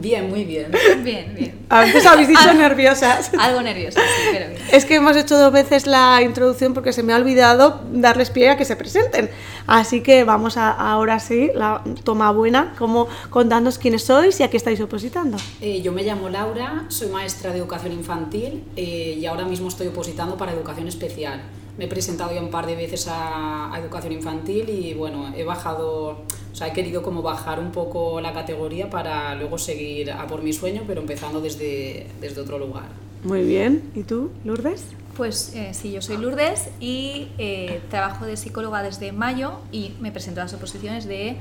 Bien, 0.01 0.30
muy 0.30 0.45
bien. 0.45 0.71
Bien, 1.03 1.33
bien. 1.36 1.62
Antes 1.69 2.06
habéis 2.06 2.27
dicho 2.27 2.42
algo, 2.42 2.62
nerviosas. 2.62 3.31
Algo 3.39 3.62
nerviosas, 3.62 4.03
sí, 4.03 4.30
pero 4.33 4.50
bien. 4.50 4.62
Es 4.71 4.83
que 4.83 4.95
hemos 4.95 5.15
hecho 5.15 5.38
dos 5.38 5.53
veces 5.53 5.88
la 5.88 6.21
introducción 6.21 6.74
porque 6.74 6.92
se 6.92 7.01
me 7.01 7.13
ha 7.13 7.15
olvidado 7.15 7.81
darles 7.94 8.30
pie 8.30 8.50
a 8.50 8.57
que 8.57 8.65
se 8.65 8.75
presenten. 8.75 9.30
Así 9.68 10.01
que 10.01 10.24
vamos 10.24 10.57
a, 10.57 10.71
ahora 10.71 11.19
sí, 11.19 11.50
la 11.53 11.83
toma 12.03 12.31
buena, 12.31 12.74
como 12.77 13.07
contándonos 13.30 13.77
quiénes 13.77 14.03
sois 14.03 14.39
y 14.39 14.44
a 14.44 14.50
qué 14.50 14.57
estáis 14.57 14.81
opositando. 14.81 15.38
Eh, 15.62 15.81
yo 15.81 15.92
me 15.92 16.04
llamo 16.04 16.27
Laura, 16.30 16.86
soy 16.89 17.07
maestra 17.07 17.51
de 17.51 17.59
educación 17.59 17.94
infantil 17.94 18.63
eh, 18.75 19.18
y 19.19 19.25
ahora 19.25 19.45
mismo 19.45 19.69
estoy 19.69 19.88
opositando 19.88 20.36
para 20.36 20.51
educación 20.51 20.88
especial. 20.88 21.42
Me 21.77 21.85
he 21.85 21.88
presentado 21.88 22.33
ya 22.33 22.41
un 22.41 22.50
par 22.50 22.68
de 22.68 22.75
veces 22.75 23.07
a, 23.07 23.73
a 23.73 23.79
educación 23.79 24.13
infantil 24.13 24.69
y 24.69 24.94
bueno, 24.94 25.33
he 25.35 25.44
bajado 25.44 26.25
o 26.51 26.56
sea, 26.56 26.68
he 26.68 26.73
querido 26.73 27.01
como 27.01 27.21
bajar 27.21 27.59
un 27.59 27.71
poco 27.71 28.19
la 28.19 28.33
categoría 28.33 28.89
para 28.89 29.35
luego 29.35 29.57
seguir 29.57 30.12
a 30.12 30.27
por 30.27 30.44
mi 30.44 30.51
sueño, 30.51 30.83
pero 30.85 31.01
empezando 31.01 31.39
desde, 31.39 32.07
desde 32.19 32.41
otro 32.41 32.59
lugar. 32.59 32.89
Muy 33.23 33.44
bien. 33.44 33.89
¿Y 33.95 34.03
tú, 34.03 34.31
Lourdes? 34.44 34.83
Pues 35.15 35.53
eh, 35.56 35.73
sí, 35.73 35.91
yo 35.91 36.01
soy 36.01 36.18
Lourdes 36.18 36.69
y 36.79 37.29
eh, 37.38 37.81
trabajo 37.89 38.25
de 38.25 38.35
psicóloga 38.35 38.83
desde 38.83 39.12
mayo 39.12 39.59
y 39.71 39.94
me 40.01 40.12
presento 40.12 40.41
a 40.41 40.45
las 40.45 40.53
oposiciones 40.53 41.06
de 41.06 41.38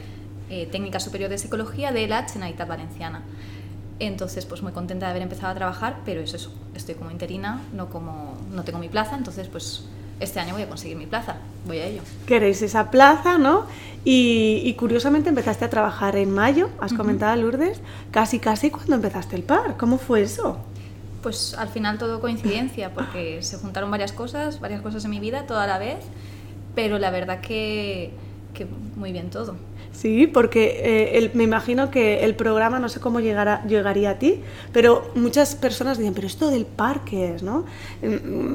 eh, 0.49 0.69
Técnica 0.71 1.01
Superior 1.01 1.31
de 1.31 1.39
Psicología 1.39 1.91
de 1.91 2.07
la 2.07 2.29
Generalitat 2.29 2.69
Valenciana. 2.69 3.23
Entonces, 3.99 4.47
pues 4.47 4.63
muy 4.63 4.73
contenta 4.73 5.07
de 5.07 5.11
haber 5.11 5.23
empezado 5.23 5.53
a 5.53 5.55
trabajar, 5.55 6.01
pero 6.05 6.21
es 6.21 6.35
eso, 6.35 6.53
estoy 6.75 6.95
como 6.95 7.11
interina, 7.11 7.63
no, 7.75 7.91
como, 7.91 8.37
no 8.51 8.65
tengo 8.65 8.79
mi 8.79 8.89
plaza, 8.89 9.17
entonces 9.17 9.49
pues 9.49 9.85
este 10.21 10.39
año 10.39 10.55
voy 10.55 10.63
a 10.63 10.69
conseguir 10.69 10.97
mi 10.97 11.07
plaza, 11.07 11.37
voy 11.67 11.79
a 11.79 11.87
ello. 11.87 12.03
Queréis 12.27 12.63
esa 12.63 12.91
plaza, 12.91 13.39
¿no? 13.39 13.67
Y, 14.05 14.63
y 14.65 14.75
curiosamente 14.75 15.29
empezaste 15.31 15.65
a 15.65 15.71
trabajar 15.71 16.17
en 16.17 16.31
mayo, 16.31 16.71
has 16.81 16.93
uh 16.93 16.95
-huh. 16.95 16.99
comentado 16.99 17.37
Lourdes, 17.37 17.81
casi 18.11 18.39
casi 18.39 18.71
cuando 18.71 18.95
empezaste 18.97 19.37
el 19.37 19.43
par, 19.43 19.77
¿cómo 19.77 19.99
fue 19.99 20.23
eso? 20.23 20.59
Pues 21.23 21.55
al 21.55 21.69
final 21.69 21.99
todo 21.99 22.21
coincidencia, 22.21 22.95
porque 22.95 23.43
se 23.49 23.59
juntaron 23.59 23.91
varias 23.91 24.13
cosas, 24.13 24.61
varias 24.61 24.81
cosas 24.81 25.05
en 25.05 25.11
mi 25.11 25.21
vida, 25.21 25.47
toda 25.47 25.67
la 25.67 25.79
vez, 25.79 25.99
pero 26.75 26.99
la 26.99 27.11
verdad 27.11 27.41
que, 27.41 28.13
que 28.55 28.67
muy 28.97 29.13
bien 29.13 29.29
todo. 29.31 29.57
Sí, 29.93 30.27
porque 30.27 30.81
eh, 30.83 31.19
el, 31.19 31.33
me 31.35 31.45
imagino 31.45 31.91
que 31.91 32.25
el 32.25 32.35
programa, 32.35 32.79
no 32.79 32.89
sé 32.89 33.01
cómo 33.01 33.21
llegará, 33.21 33.65
llegaría 33.67 34.11
a 34.11 34.19
ti, 34.19 34.41
pero 34.73 35.11
muchas 35.15 35.55
personas 35.55 35.99
dicen, 35.99 36.15
pero 36.15 36.27
esto 36.27 36.51
del 36.51 36.65
parque 36.65 37.35
es, 37.35 37.43
¿no? 37.43 37.65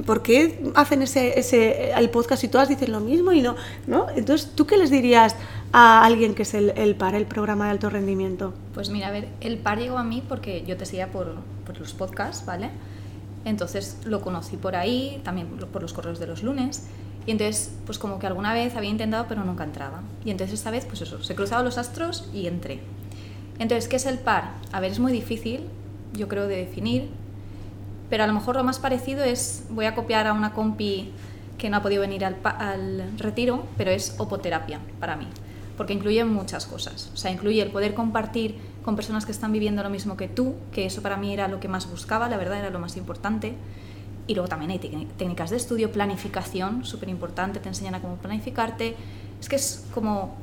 ¿Por 0.06 0.24
qué 0.24 0.72
hacen 0.75 1.01
ese, 1.01 1.38
ese, 1.38 1.92
el 1.92 2.10
podcast 2.10 2.44
y 2.46 2.48
todas 2.48 2.70
dicen 2.70 2.92
lo 2.92 3.00
mismo 3.00 3.32
y 3.32 3.42
no, 3.42 3.56
no? 3.86 4.08
Entonces, 4.15 4.51
¿tú 4.56 4.65
qué 4.65 4.77
les 4.77 4.89
dirías 4.89 5.36
a 5.72 6.04
alguien 6.06 6.36
que 6.36 6.44
es 6.44 6.54
el, 6.54 6.72
el 6.77 6.96
PAR, 6.96 7.15
el 7.15 7.25
programa 7.25 7.65
de 7.65 7.72
alto 7.72 7.89
rendimiento? 7.89 8.54
Pues 8.74 8.89
mira, 8.89 9.10
a 9.10 9.12
ver, 9.12 9.27
el 9.42 9.58
PAR 9.58 9.77
llegó 9.77 9.98
a 9.98 10.04
mí 10.04 10.24
porque 10.27 10.63
yo 10.65 10.77
te 10.77 10.86
seguía 10.86 11.12
por, 11.12 11.36
por 11.65 11.77
los 11.77 11.94
podcasts, 11.94 12.46
¿vale? 12.46 12.72
Entonces 13.44 13.98
lo 14.06 14.22
conocí 14.22 14.58
por 14.58 14.75
ahí, 14.75 15.22
también 15.24 15.48
por 15.48 15.82
los 15.82 15.94
correos 15.94 16.18
de 16.18 16.27
los 16.27 16.42
lunes. 16.44 16.88
Y 17.25 17.32
entonces, 17.32 17.72
pues 17.86 17.98
como 17.98 18.20
que 18.20 18.27
alguna 18.27 18.53
vez 18.53 18.75
había 18.75 18.89
intentado, 18.89 19.25
pero 19.27 19.44
nunca 19.44 19.63
entraba. 19.63 20.01
Y 20.24 20.32
entonces 20.32 20.60
esta 20.60 20.72
vez, 20.72 20.86
pues 20.86 21.01
eso, 21.01 21.24
se 21.24 21.36
cruzaban 21.36 21.65
los 21.65 21.77
astros 21.77 22.29
y 22.34 22.48
entré. 22.48 22.79
Entonces, 23.58 23.88
¿qué 23.88 23.96
es 23.96 24.05
el 24.05 24.20
par? 24.20 24.51
A 24.72 24.79
ver, 24.79 24.91
es 24.91 25.00
muy 25.00 25.12
difícil, 25.12 25.62
yo 26.13 26.27
creo, 26.27 26.48
de 26.48 26.58
definir, 26.58 27.10
pero 28.10 28.24
a 28.24 28.27
lo 28.27 28.34
mejor 28.34 28.55
lo 28.55 28.63
más 28.63 28.79
parecido 28.79 29.24
es, 29.24 29.65
voy 29.70 29.86
a 29.86 29.96
copiar 29.96 30.27
a 30.27 30.34
una 30.34 30.53
compi 30.53 31.12
que 31.58 31.70
no 31.70 31.77
ha 31.77 31.82
podido 31.82 32.01
venir 32.01 32.25
al, 32.25 32.36
al 32.44 33.17
retiro, 33.17 33.65
pero 33.77 33.91
es 33.91 34.15
opoterapia 34.20 34.79
para 35.00 35.15
mí, 35.15 35.27
porque 35.77 35.94
incluye 35.94 36.24
muchas 36.25 36.65
cosas. 36.65 37.10
O 37.13 37.17
sea, 37.17 37.32
incluye 37.32 37.62
el 37.62 37.72
poder 37.72 37.94
compartir 37.94 38.55
con 38.84 38.96
personas 38.96 39.25
que 39.25 39.32
están 39.32 39.51
viviendo 39.51 39.82
lo 39.82 39.89
mismo 39.89 40.17
que 40.17 40.27
tú, 40.27 40.55
que 40.72 40.86
eso 40.86 41.01
para 41.01 41.17
mí 41.17 41.34
era 41.34 41.48
lo 41.48 41.60
que 41.60 41.67
más 41.67 41.89
buscaba, 41.89 42.29
la 42.29 42.38
verdad 42.38 42.60
era 42.60 42.70
lo 42.70 42.79
más 42.79 42.98
importante 42.98 43.55
Y 44.27 44.34
luego 44.34 44.48
también 44.48 44.72
hay 44.72 44.79
técnicas 44.79 45.51
de 45.51 45.58
estudio, 45.58 45.91
planificación, 45.91 46.84
súper 46.84 47.10
importante, 47.10 47.60
te 47.60 47.70
enseñan 47.70 47.96
a 47.96 48.01
cómo 48.01 48.15
planificarte. 48.15 48.96
Es 49.39 49.50
que 49.50 49.55
es 49.55 49.86
como 49.94 50.36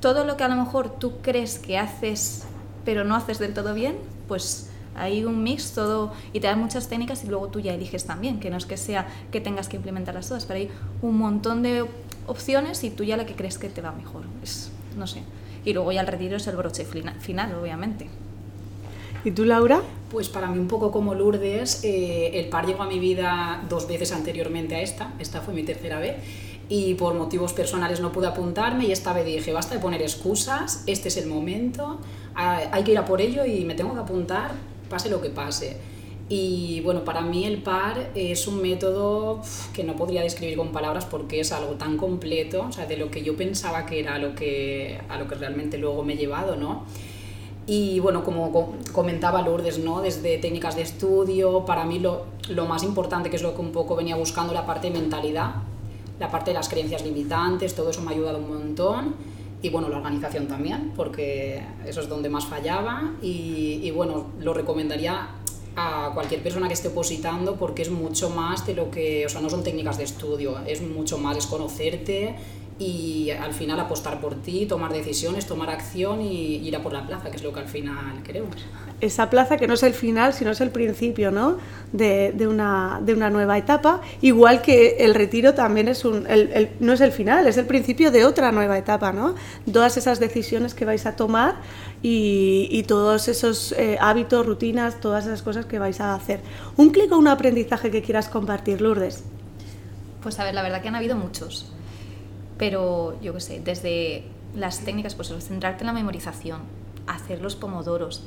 todo 0.00 0.24
lo 0.24 0.36
que 0.36 0.44
a 0.44 0.48
lo 0.48 0.56
mejor 0.56 0.90
tú 0.90 1.14
crees 1.22 1.58
que 1.58 1.78
haces, 1.78 2.44
pero 2.84 3.04
no 3.04 3.16
haces 3.16 3.38
del 3.38 3.54
todo 3.54 3.74
bien, 3.74 3.96
pues 4.28 4.68
hay 4.94 5.24
un 5.24 5.42
mix 5.42 5.72
todo 5.72 6.12
y 6.32 6.40
te 6.40 6.46
dan 6.46 6.60
muchas 6.60 6.88
técnicas 6.88 7.24
y 7.24 7.28
luego 7.28 7.48
tú 7.48 7.60
ya 7.60 7.72
eliges 7.74 8.04
también, 8.04 8.40
que 8.40 8.50
no 8.50 8.56
es 8.56 8.66
que 8.66 8.76
sea 8.76 9.06
que 9.30 9.40
tengas 9.40 9.68
que 9.68 9.76
implementarlas 9.76 10.28
todas, 10.28 10.44
pero 10.44 10.58
hay 10.58 10.70
un 11.00 11.18
montón 11.18 11.62
de 11.62 11.86
opciones 12.26 12.84
y 12.84 12.90
tú 12.90 13.04
ya 13.04 13.16
la 13.16 13.26
que 13.26 13.34
crees 13.34 13.58
que 13.58 13.68
te 13.68 13.80
va 13.80 13.92
mejor. 13.92 14.24
Es, 14.42 14.70
no 14.96 15.06
sé. 15.06 15.22
Y 15.64 15.72
luego 15.72 15.92
ya 15.92 16.00
el 16.00 16.06
retiro 16.06 16.36
es 16.36 16.46
el 16.46 16.56
broche 16.56 16.84
final, 16.84 17.54
obviamente. 17.54 18.08
¿Y 19.24 19.30
tú, 19.30 19.44
Laura? 19.44 19.82
Pues 20.10 20.28
para 20.28 20.48
mí 20.48 20.58
un 20.58 20.66
poco 20.66 20.90
como 20.90 21.14
Lourdes, 21.14 21.84
eh, 21.84 22.32
el 22.34 22.48
par 22.48 22.66
llegó 22.66 22.82
a 22.82 22.88
mi 22.88 22.98
vida 22.98 23.62
dos 23.68 23.86
veces 23.86 24.10
anteriormente 24.10 24.74
a 24.74 24.82
esta, 24.82 25.14
esta 25.20 25.40
fue 25.40 25.54
mi 25.54 25.62
tercera 25.62 26.00
vez, 26.00 26.16
y 26.68 26.94
por 26.94 27.14
motivos 27.14 27.52
personales 27.52 28.00
no 28.00 28.10
pude 28.10 28.26
apuntarme 28.26 28.86
y 28.86 28.92
esta 28.92 29.12
vez 29.12 29.24
dije, 29.24 29.52
basta 29.52 29.74
de 29.74 29.80
poner 29.80 30.02
excusas, 30.02 30.82
este 30.88 31.06
es 31.06 31.16
el 31.18 31.28
momento, 31.28 32.00
hay 32.34 32.82
que 32.82 32.92
ir 32.92 32.98
a 32.98 33.04
por 33.04 33.20
ello 33.20 33.44
y 33.44 33.64
me 33.64 33.74
tengo 33.76 33.94
que 33.94 34.00
apuntar, 34.00 34.52
pase 34.90 35.08
lo 35.08 35.20
que 35.20 35.30
pase. 35.30 35.76
Y 36.28 36.80
bueno, 36.80 37.04
para 37.04 37.20
mí 37.20 37.44
el 37.44 37.62
par 37.62 38.10
es 38.16 38.48
un 38.48 38.60
método 38.60 39.40
que 39.72 39.84
no 39.84 39.94
podría 39.94 40.22
describir 40.22 40.56
con 40.56 40.72
palabras 40.72 41.04
porque 41.04 41.40
es 41.40 41.52
algo 41.52 41.74
tan 41.74 41.96
completo, 41.96 42.66
o 42.68 42.72
sea, 42.72 42.86
de 42.86 42.96
lo 42.96 43.10
que 43.10 43.22
yo 43.22 43.36
pensaba 43.36 43.86
que 43.86 44.00
era 44.00 44.16
a 44.16 44.18
lo 44.18 44.34
que, 44.34 44.98
a 45.08 45.16
lo 45.16 45.28
que 45.28 45.36
realmente 45.36 45.78
luego 45.78 46.02
me 46.02 46.14
he 46.14 46.16
llevado, 46.16 46.56
¿no? 46.56 46.86
Y 47.66 48.00
bueno, 48.00 48.24
como 48.24 48.74
comentaba 48.92 49.40
Lourdes, 49.42 49.78
¿no? 49.78 50.00
desde 50.00 50.38
técnicas 50.38 50.74
de 50.74 50.82
estudio, 50.82 51.64
para 51.64 51.84
mí 51.84 52.00
lo, 52.00 52.26
lo, 52.48 52.66
más 52.66 52.82
importante, 52.82 53.30
que 53.30 53.36
es 53.36 53.42
lo 53.42 53.54
que 53.54 53.60
un 53.60 53.70
poco 53.70 53.94
venía 53.94 54.16
buscando, 54.16 54.52
la 54.52 54.66
parte 54.66 54.90
de 54.90 54.98
mentalidad, 54.98 55.54
la 56.18 56.30
parte 56.30 56.50
de 56.50 56.54
las 56.54 56.68
creencias 56.68 57.04
limitantes, 57.04 57.74
todo 57.74 57.90
eso 57.90 58.02
me 58.02 58.10
ha 58.10 58.14
ayudado 58.14 58.38
un 58.38 58.48
montón. 58.48 59.14
Y 59.62 59.70
bueno, 59.70 59.88
la 59.88 59.98
organización 59.98 60.48
también, 60.48 60.92
porque 60.96 61.62
eso 61.86 62.00
es 62.00 62.08
donde 62.08 62.28
más 62.28 62.46
fallaba. 62.46 63.12
Y, 63.22 63.78
y 63.84 63.92
bueno, 63.92 64.26
lo 64.40 64.52
recomendaría 64.54 65.28
a 65.76 66.10
cualquier 66.12 66.42
persona 66.42 66.66
que 66.68 66.74
esté 66.74 66.88
opositando 66.88 67.56
porque 67.56 67.82
es 67.82 67.90
mucho 67.90 68.28
más 68.30 68.66
de 68.66 68.74
lo 68.74 68.90
que, 68.90 69.24
o 69.24 69.28
sea, 69.28 69.40
no 69.40 69.48
son 69.48 69.62
técnicas 69.62 69.98
de 69.98 70.04
estudio, 70.04 70.58
es 70.66 70.82
mucho 70.82 71.16
más, 71.18 71.36
es 71.36 71.46
conocerte 71.46 72.34
y 72.78 73.30
al 73.30 73.52
final 73.52 73.78
apostar 73.80 74.20
por 74.20 74.34
ti, 74.34 74.66
tomar 74.66 74.92
decisiones, 74.92 75.46
tomar 75.46 75.70
acción 75.70 76.20
y 76.20 76.56
ir 76.56 76.74
a 76.74 76.82
por 76.82 76.92
la 76.92 77.06
plaza, 77.06 77.30
que 77.30 77.36
es 77.36 77.42
lo 77.42 77.52
que 77.52 77.60
al 77.60 77.68
final 77.68 78.22
queremos. 78.24 78.56
Esa 79.00 79.30
plaza 79.30 79.56
que 79.56 79.66
no 79.66 79.74
es 79.74 79.82
el 79.82 79.94
final, 79.94 80.32
sino 80.32 80.50
es 80.52 80.60
el 80.60 80.70
principio 80.70 81.30
¿no? 81.30 81.58
de, 81.92 82.32
de, 82.32 82.46
una, 82.46 83.00
de 83.02 83.14
una 83.14 83.30
nueva 83.30 83.58
etapa, 83.58 84.00
igual 84.20 84.62
que 84.62 84.96
el 85.00 85.14
retiro 85.14 85.54
también 85.54 85.88
es 85.88 86.04
un, 86.04 86.26
el, 86.28 86.50
el, 86.52 86.70
no 86.80 86.92
es 86.92 87.00
el 87.00 87.12
final, 87.12 87.46
es 87.46 87.56
el 87.56 87.66
principio 87.66 88.10
de 88.10 88.24
otra 88.24 88.52
nueva 88.52 88.78
etapa, 88.78 89.12
¿no? 89.12 89.34
Todas 89.70 89.96
esas 89.96 90.20
decisiones 90.20 90.74
que 90.74 90.84
vais 90.84 91.04
a 91.06 91.16
tomar 91.16 91.56
y, 92.02 92.68
y 92.70 92.84
todos 92.84 93.28
esos 93.28 93.72
eh, 93.72 93.98
hábitos, 94.00 94.46
rutinas, 94.46 95.00
todas 95.00 95.26
esas 95.26 95.42
cosas 95.42 95.66
que 95.66 95.78
vais 95.78 96.00
a 96.00 96.14
hacer. 96.14 96.40
¿Un 96.76 96.90
clic 96.90 97.10
o 97.12 97.18
un 97.18 97.28
aprendizaje 97.28 97.90
que 97.90 98.02
quieras 98.02 98.28
compartir, 98.28 98.80
Lourdes? 98.80 99.24
Pues 100.22 100.38
a 100.38 100.44
ver, 100.44 100.54
la 100.54 100.62
verdad 100.62 100.80
que 100.80 100.88
han 100.88 100.94
habido 100.94 101.16
muchos 101.16 101.72
pero 102.62 103.20
yo 103.20 103.34
qué 103.34 103.40
sé, 103.40 103.60
desde 103.60 104.22
las 104.54 104.84
técnicas, 104.84 105.16
pues 105.16 105.34
centrarte 105.40 105.82
en 105.82 105.88
la 105.88 105.92
memorización, 105.92 106.60
hacer 107.08 107.40
los 107.40 107.56
pomodoros. 107.56 108.22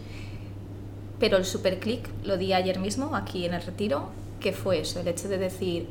Pero 1.22 1.38
el 1.38 1.46
super 1.46 1.80
clic 1.80 2.10
lo 2.26 2.36
di 2.36 2.52
ayer 2.52 2.78
mismo, 2.78 3.16
aquí 3.16 3.46
en 3.46 3.54
el 3.54 3.62
retiro, 3.62 4.10
que 4.42 4.52
fue 4.52 4.82
eso, 4.82 5.00
el 5.00 5.08
hecho 5.08 5.30
de 5.30 5.38
decir, 5.38 5.88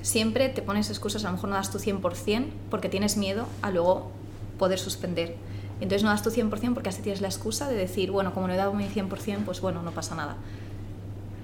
siempre 0.00 0.48
te 0.48 0.62
pones 0.62 0.90
excusas, 0.90 1.24
a 1.24 1.26
lo 1.26 1.32
mejor 1.32 1.50
no 1.50 1.56
das 1.56 1.72
tu 1.72 1.78
100% 1.80 2.46
porque 2.70 2.88
tienes 2.88 3.16
miedo 3.16 3.48
a 3.62 3.72
luego 3.72 4.12
poder 4.56 4.78
suspender. 4.78 5.34
Entonces 5.80 6.04
no 6.04 6.10
das 6.10 6.22
tu 6.22 6.30
100% 6.30 6.72
porque 6.72 6.90
así 6.90 7.02
tienes 7.02 7.20
la 7.20 7.26
excusa 7.26 7.68
de 7.68 7.74
decir, 7.74 8.12
bueno, 8.12 8.32
como 8.32 8.46
no 8.46 8.52
he 8.52 8.56
dado 8.56 8.74
mi 8.74 8.84
100%, 8.84 9.38
pues 9.44 9.60
bueno, 9.60 9.82
no 9.82 9.90
pasa 9.90 10.14
nada. 10.14 10.36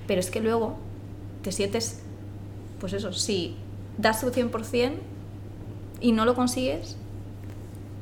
Pero 0.07 0.21
es 0.21 0.31
que 0.31 0.39
luego 0.39 0.77
te 1.43 1.51
sientes, 1.51 2.01
pues 2.79 2.93
eso, 2.93 3.13
si 3.13 3.57
das 3.99 4.21
tu 4.21 4.29
100%, 4.29 4.93
y 6.01 6.13
no 6.13 6.25
lo 6.25 6.35
consigues. 6.35 6.97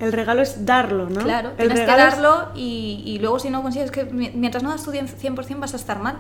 El 0.00 0.12
regalo 0.12 0.42
es 0.42 0.66
darlo, 0.66 1.08
¿no? 1.08 1.22
Claro, 1.22 1.50
el 1.50 1.68
tienes 1.68 1.80
que 1.80 1.86
darlo 1.86 2.48
y, 2.54 3.02
y, 3.06 3.18
luego 3.20 3.38
si 3.38 3.48
no 3.48 3.62
consigues, 3.62 3.90
que 3.90 4.04
mientras 4.04 4.62
no 4.62 4.70
das 4.70 4.82
tu 4.84 4.92
100% 4.92 5.58
vas 5.60 5.72
a 5.72 5.76
estar 5.76 6.00
mal. 6.00 6.18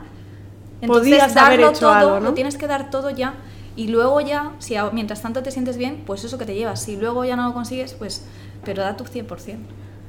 Entonces, 0.80 1.12
Podías 1.12 1.36
haber 1.36 1.60
hecho 1.60 1.80
todo, 1.80 1.92
algo, 1.92 2.20
¿no? 2.20 2.20
lo 2.20 2.34
tienes 2.34 2.56
que 2.56 2.66
dar 2.66 2.90
todo 2.90 3.10
ya 3.10 3.34
y 3.76 3.88
luego 3.88 4.20
ya, 4.20 4.52
si 4.58 4.76
mientras 4.92 5.22
tanto 5.22 5.42
te 5.42 5.50
sientes 5.50 5.76
bien, 5.76 6.02
pues 6.06 6.24
eso 6.24 6.38
que 6.38 6.46
te 6.46 6.54
llevas. 6.54 6.82
Si 6.82 6.96
luego 6.96 7.24
ya 7.24 7.36
no 7.36 7.48
lo 7.48 7.54
consigues, 7.54 7.94
pues, 7.94 8.24
pero 8.64 8.82
da 8.82 8.96
tu 8.96 9.04
100%. 9.04 9.56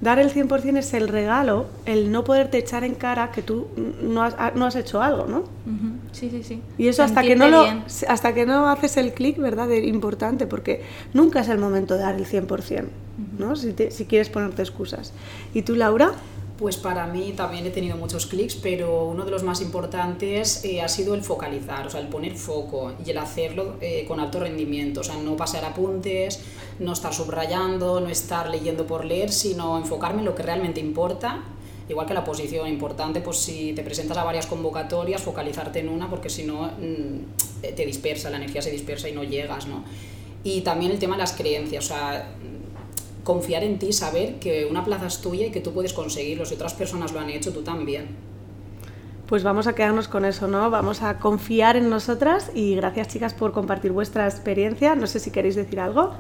Dar 0.02 0.20
el 0.20 0.30
100% 0.32 0.78
es 0.78 0.94
el 0.94 1.08
regalo, 1.08 1.68
el 1.86 2.12
no 2.12 2.24
poderte 2.26 2.58
echar 2.58 2.84
en 2.84 2.96
cara 2.96 3.32
que 3.32 3.42
tú 3.42 3.68
no 4.04 4.24
has, 4.24 4.36
no 4.56 4.66
has 4.66 4.76
hecho 4.76 5.02
algo, 5.02 5.26
¿no? 5.26 5.40
Uh 5.40 5.44
-huh. 5.70 5.94
Sí, 6.12 6.30
sí, 6.30 6.44
sí. 6.44 6.62
Y 6.78 6.90
eso 6.90 7.02
hasta 7.02 7.22
que, 7.22 7.36
no 7.36 7.48
lo, 7.48 7.66
hasta 8.08 8.34
que 8.34 8.46
no 8.46 8.68
haces 8.70 8.98
el 8.98 9.14
clic, 9.14 9.38
¿verdad? 9.38 9.72
Es 9.72 9.86
importante, 9.86 10.48
porque 10.48 10.84
nunca 11.14 11.40
es 11.40 11.50
el 11.50 11.60
momento 11.60 11.96
de 11.96 12.02
dar 12.02 12.16
el 12.16 12.26
100%, 12.26 12.84
uh 12.84 12.88
-huh. 12.88 13.40
¿no? 13.40 13.56
Si, 13.56 13.72
te, 13.72 13.90
si 13.90 14.06
quieres 14.06 14.30
ponerte 14.30 14.62
excusas. 14.62 15.14
¿Y 15.54 15.62
tú, 15.62 15.76
Laura? 15.76 16.12
Pues 16.58 16.78
para 16.78 17.06
mí 17.06 17.34
también 17.36 17.66
he 17.66 17.70
tenido 17.70 17.98
muchos 17.98 18.28
clics, 18.28 18.56
pero 18.56 19.08
uno 19.08 19.26
de 19.26 19.32
los 19.32 19.44
más 19.44 19.60
importantes 19.60 20.64
eh, 20.64 20.82
ha 20.82 20.88
sido 20.88 21.14
el 21.14 21.22
focalizar, 21.22 21.86
o 21.86 21.90
sea, 21.90 22.00
el 22.00 22.08
poner 22.08 22.34
foco 22.38 22.94
y 23.06 23.10
el 23.10 23.18
hacerlo 23.18 23.76
eh, 23.82 24.06
con 24.08 24.22
alto 24.22 24.40
rendimiento, 24.40 25.02
o 25.02 25.04
sea, 25.04 25.18
no 25.18 25.36
pasar 25.36 25.66
apuntes, 25.66 26.40
no 26.80 26.94
estar 26.94 27.14
subrayando, 27.14 28.00
no 28.00 28.08
estar 28.08 28.50
leyendo 28.50 28.88
por 28.88 29.04
leer, 29.04 29.34
sino 29.34 29.78
enfocarme 29.78 30.20
en 30.20 30.26
lo 30.26 30.36
que 30.36 30.44
realmente 30.44 30.80
importa. 30.80 31.44
Igual 31.90 32.08
que 32.08 32.14
la 32.14 32.24
posición 32.24 32.70
importante, 32.70 33.20
pues 33.20 33.38
si 33.38 33.74
te 33.74 33.84
presentas 33.84 34.18
a 34.18 34.24
varias 34.24 34.48
convocatorias, 34.48 35.22
focalizarte 35.22 35.80
en 35.80 35.90
una, 35.90 36.10
porque 36.10 36.30
si 36.30 36.46
no 36.46 36.72
mmm, 36.80 37.66
te 37.76 37.86
dispersa, 37.86 38.30
la 38.30 38.38
energía 38.38 38.62
se 38.62 38.72
dispersa 38.72 39.10
y 39.10 39.12
no 39.12 39.26
llegas, 39.26 39.68
¿no? 39.68 39.84
Y 40.46 40.62
también 40.62 40.94
el 40.94 41.00
tema 41.00 41.16
de 41.16 41.22
las 41.22 41.34
creencias, 41.34 41.86
o 41.86 41.88
sea, 41.90 42.34
confiar 43.26 43.64
en 43.64 43.80
ti, 43.80 43.92
saber 43.92 44.36
que 44.36 44.68
una 44.70 44.86
plaza 44.86 45.08
es 45.08 45.20
tuya 45.20 45.48
y 45.48 45.52
que 45.52 45.60
tú 45.60 45.74
puedes 45.74 45.92
conseguirlo. 45.94 46.46
Si 46.46 46.54
otras 46.54 46.76
personas 46.76 47.12
lo 47.12 47.20
han 47.20 47.30
hecho, 47.32 47.52
tú 47.52 47.64
también. 47.64 48.16
Pues 49.26 49.44
vamos 49.44 49.66
a 49.66 49.74
quedarnos 49.74 50.08
con 50.08 50.24
eso, 50.24 50.48
¿no? 50.48 50.70
Vamos 50.70 51.02
a 51.02 51.18
confiar 51.18 51.76
en 51.76 51.90
nosotras 51.90 52.52
y 52.54 52.76
gracias 52.76 53.08
chicas 53.08 53.34
por 53.34 53.52
compartir 53.52 53.92
vuestra 53.92 54.28
experiencia. 54.28 54.96
No 54.96 55.08
sé 55.08 55.20
si 55.20 55.32
queréis 55.32 55.56
decir 55.56 55.80
algo. 55.80 56.14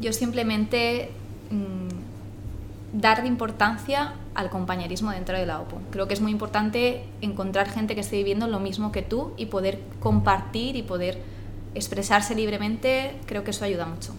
Yo 0.00 0.14
simplemente 0.14 1.10
mmm, 1.50 2.98
dar 2.98 3.26
importancia 3.26 4.14
al 4.34 4.48
compañerismo 4.48 5.10
dentro 5.10 5.36
de 5.36 5.44
la 5.44 5.60
OPO. 5.60 5.78
Creo 5.90 6.08
que 6.08 6.14
es 6.14 6.22
muy 6.22 6.32
importante 6.32 7.04
encontrar 7.20 7.68
gente 7.68 7.94
que 7.94 8.00
esté 8.00 8.16
viviendo 8.16 8.48
lo 8.48 8.60
mismo 8.60 8.92
que 8.92 9.02
tú 9.02 9.34
y 9.36 9.46
poder 9.46 9.78
compartir 10.00 10.74
y 10.76 10.82
poder 10.82 11.18
expresarse 11.74 12.34
libremente. 12.34 13.16
Creo 13.26 13.44
que 13.44 13.50
eso 13.50 13.66
ayuda 13.66 13.84
mucho. 13.84 14.14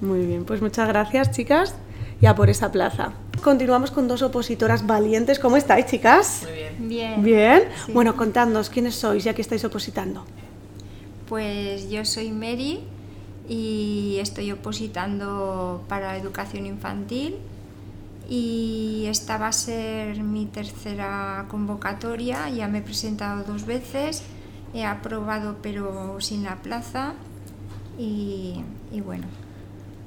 Muy 0.00 0.24
bien, 0.26 0.44
pues 0.44 0.62
muchas 0.62 0.86
gracias, 0.86 1.32
chicas, 1.32 1.74
ya 2.20 2.34
por 2.34 2.50
esa 2.50 2.70
plaza. 2.70 3.12
Continuamos 3.42 3.90
con 3.90 4.06
dos 4.08 4.22
opositoras 4.22 4.86
valientes. 4.86 5.38
¿Cómo 5.38 5.56
estáis, 5.56 5.86
chicas? 5.86 6.42
Muy 6.44 6.52
bien. 6.52 6.88
Bien. 6.88 7.22
Bien. 7.22 7.62
Sí. 7.86 7.92
Bueno, 7.92 8.16
contadnos, 8.16 8.70
¿quiénes 8.70 8.94
sois 8.94 9.24
ya 9.24 9.34
que 9.34 9.42
estáis 9.42 9.64
opositando? 9.64 10.24
Pues 11.28 11.90
yo 11.90 12.04
soy 12.04 12.30
Mary 12.30 12.80
y 13.48 14.18
estoy 14.20 14.52
opositando 14.52 15.82
para 15.88 16.16
educación 16.16 16.66
infantil 16.66 17.36
y 18.28 19.06
esta 19.08 19.38
va 19.38 19.48
a 19.48 19.52
ser 19.52 20.22
mi 20.22 20.46
tercera 20.46 21.46
convocatoria. 21.48 22.48
Ya 22.50 22.68
me 22.68 22.78
he 22.78 22.82
presentado 22.82 23.44
dos 23.44 23.66
veces, 23.66 24.22
he 24.74 24.84
aprobado 24.84 25.56
pero 25.62 26.20
sin 26.20 26.44
la 26.44 26.56
plaza 26.56 27.14
y, 27.98 28.62
y 28.92 29.00
bueno. 29.00 29.26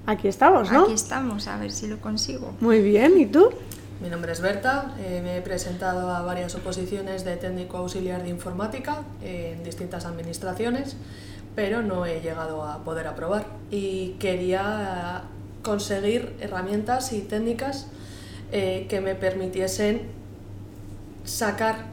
Aquí 0.06 0.28
estamos, 0.28 0.72
¿no? 0.72 0.84
Aquí 0.84 0.94
estamos, 0.94 1.48
a 1.48 1.58
ver 1.58 1.72
si 1.72 1.88
lo 1.88 2.00
consigo. 2.00 2.54
Muy 2.60 2.82
bien, 2.82 3.20
¿y 3.20 3.26
tú? 3.26 3.50
Mi 4.02 4.10
nombre 4.10 4.32
es 4.32 4.42
Berta, 4.42 4.96
eh, 5.00 5.22
me 5.24 5.38
he 5.38 5.42
presentado 5.42 6.10
a 6.10 6.24
varias 6.24 6.56
oposiciones 6.56 7.24
de 7.24 7.38
técnico 7.38 7.78
auxiliar 7.78 8.24
de 8.24 8.30
informática 8.30 9.04
en 9.22 9.64
distintas 9.64 10.06
administraciones, 10.06 10.96
pero 11.56 11.84
no 11.84 12.08
he 12.08 12.20
llegado 12.20 12.64
a 12.64 12.84
poder 12.84 13.06
aprobar. 13.06 13.46
Y 13.70 14.16
quería 14.20 15.24
conseguir 15.62 16.36
herramientas 16.40 17.14
y 17.14 17.22
técnicas 17.22 17.88
eh, 18.52 18.88
que 18.90 19.02
me 19.02 19.14
permitiesen 19.14 20.02
sacar 21.24 21.86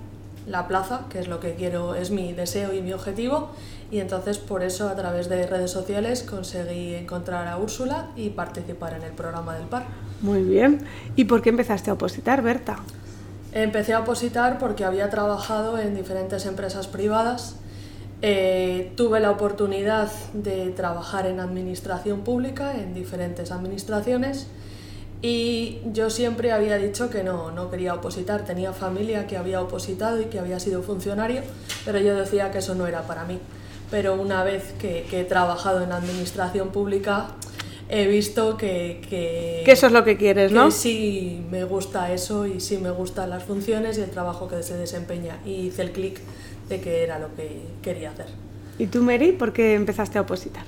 la 0.47 0.67
plaza, 0.67 1.07
que 1.11 1.19
es 1.19 1.29
lo 1.29 1.41
que 1.41 1.57
quiero, 1.57 1.95
es 1.95 2.11
mi 2.11 2.33
deseo 2.33 2.73
y 2.73 2.81
mi 2.81 2.95
objetivo, 2.95 3.51
y 3.91 4.01
entonces 4.01 4.39
por 4.39 4.63
eso 4.63 4.89
a 4.89 4.95
través 4.95 5.29
de 5.29 5.47
redes 5.47 5.71
sociales 5.71 6.23
conseguí 6.23 6.95
encontrar 6.95 7.49
a 7.49 7.57
Úrsula 7.59 8.09
y 8.17 8.31
participar 8.31 8.95
en 8.95 9.03
el 9.03 9.13
programa 9.13 9.55
del 9.57 9.67
PAR. 9.67 9.85
Muy 10.21 10.43
bien. 10.43 10.85
¿Y 11.17 11.25
por 11.25 11.43
qué 11.43 11.51
empezaste 11.51 11.91
a 11.91 11.95
opositar, 11.95 12.43
Berta? 12.43 12.79
Empecé 13.53 13.95
a 13.95 14.01
opositar 14.01 14.59
porque 14.59 14.85
había 14.85 15.09
trabajado 15.09 15.79
en 15.79 15.95
diferentes 15.95 16.45
empresas 16.45 16.87
privadas. 16.87 17.57
Eh, 18.21 18.93
tuve 18.97 19.21
la 19.21 19.31
oportunidad 19.31 20.11
de 20.35 20.71
trabajar 20.71 21.27
en 21.27 21.41
administración 21.41 22.21
pública, 22.21 22.75
en 22.75 22.93
diferentes 22.93 23.53
administraciones, 23.53 24.49
y 25.23 25.79
yo 25.93 26.11
siempre 26.11 26.53
había 26.53 26.77
dicho 26.77 27.11
que 27.11 27.25
no, 27.25 27.51
no 27.51 27.71
quería 27.71 27.95
opositar. 27.95 28.45
Tenía 28.45 28.73
familia 28.73 29.27
que 29.27 29.37
había 29.37 29.61
opositado 29.61 30.21
y 30.21 30.27
que 30.27 30.39
había 30.39 30.61
sido 30.61 30.83
funcionario, 30.83 31.43
pero 31.85 31.99
yo 31.99 32.15
decía 32.15 32.51
que 32.51 32.59
eso 32.59 32.75
no 32.75 32.87
era 32.87 33.03
para 33.03 33.25
mí. 33.25 33.39
Pero 33.91 34.15
una 34.15 34.45
vez 34.45 34.75
que, 34.79 35.07
que 35.11 35.21
he 35.21 35.25
trabajado 35.25 35.83
en 35.83 35.93
administración 35.93 36.69
pública, 36.71 37.29
he 37.89 38.07
visto 38.07 38.57
que, 38.57 39.01
que, 39.09 39.63
Que 39.65 39.73
eso 39.73 39.87
es 39.87 39.93
lo 39.93 40.05
que 40.05 40.17
quieres, 40.17 40.53
¿no? 40.53 40.67
que 40.67 40.73
sí 40.73 41.43
me 41.51 41.65
gusta 41.65 42.13
eso 42.13 42.47
y 42.47 42.61
sí 42.61 42.79
me 42.79 42.91
gustan 42.91 43.31
las 43.31 43.45
funciones 43.45 43.99
y 43.99 44.03
el 44.03 44.11
trabajo 44.11 44.49
que 44.49 44.63
se 44.63 44.77
desempeña. 44.77 45.39
Y 45.45 45.69
hice 45.69 45.83
el 45.83 45.93
clic 45.93 46.21
de 46.69 46.81
que 46.81 47.03
era 47.03 47.19
lo 47.19 47.35
que 47.35 47.63
quería 47.83 48.11
hacer. 48.11 48.27
¿Y 48.79 48.87
tú, 48.87 49.03
Mary, 49.03 49.33
por 49.33 49.53
qué 49.53 49.75
empezaste 49.75 50.19
a 50.19 50.23
opositar? 50.23 50.65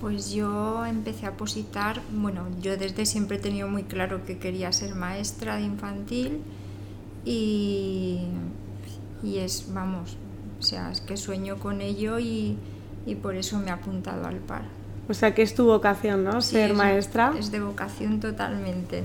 Pues 0.00 0.32
yo 0.32 0.84
empecé 0.84 1.26
a 1.26 1.30
opositar, 1.30 2.00
bueno, 2.10 2.48
yo 2.60 2.76
desde 2.76 3.06
siempre 3.06 3.36
he 3.36 3.40
tenido 3.40 3.68
muy 3.68 3.84
claro 3.84 4.24
que 4.24 4.38
quería 4.38 4.72
ser 4.72 4.96
maestra 4.96 5.56
de 5.56 5.62
infantil 5.62 6.40
y, 7.24 8.22
y 9.22 9.38
es, 9.38 9.72
vamos, 9.72 10.16
o 10.62 10.64
sea, 10.64 10.92
es 10.92 11.00
que 11.00 11.16
sueño 11.16 11.56
con 11.58 11.80
ello 11.80 12.20
y, 12.20 12.56
y 13.04 13.16
por 13.16 13.34
eso 13.34 13.58
me 13.58 13.66
he 13.66 13.70
apuntado 13.70 14.26
al 14.26 14.36
par. 14.36 14.62
O 15.08 15.14
sea, 15.14 15.34
que 15.34 15.42
es 15.42 15.56
tu 15.56 15.64
vocación, 15.66 16.22
¿no? 16.22 16.40
Sí, 16.40 16.52
Ser 16.52 16.70
es- 16.70 16.76
maestra. 16.76 17.34
Es 17.36 17.50
de 17.50 17.58
vocación 17.58 18.20
totalmente. 18.20 19.02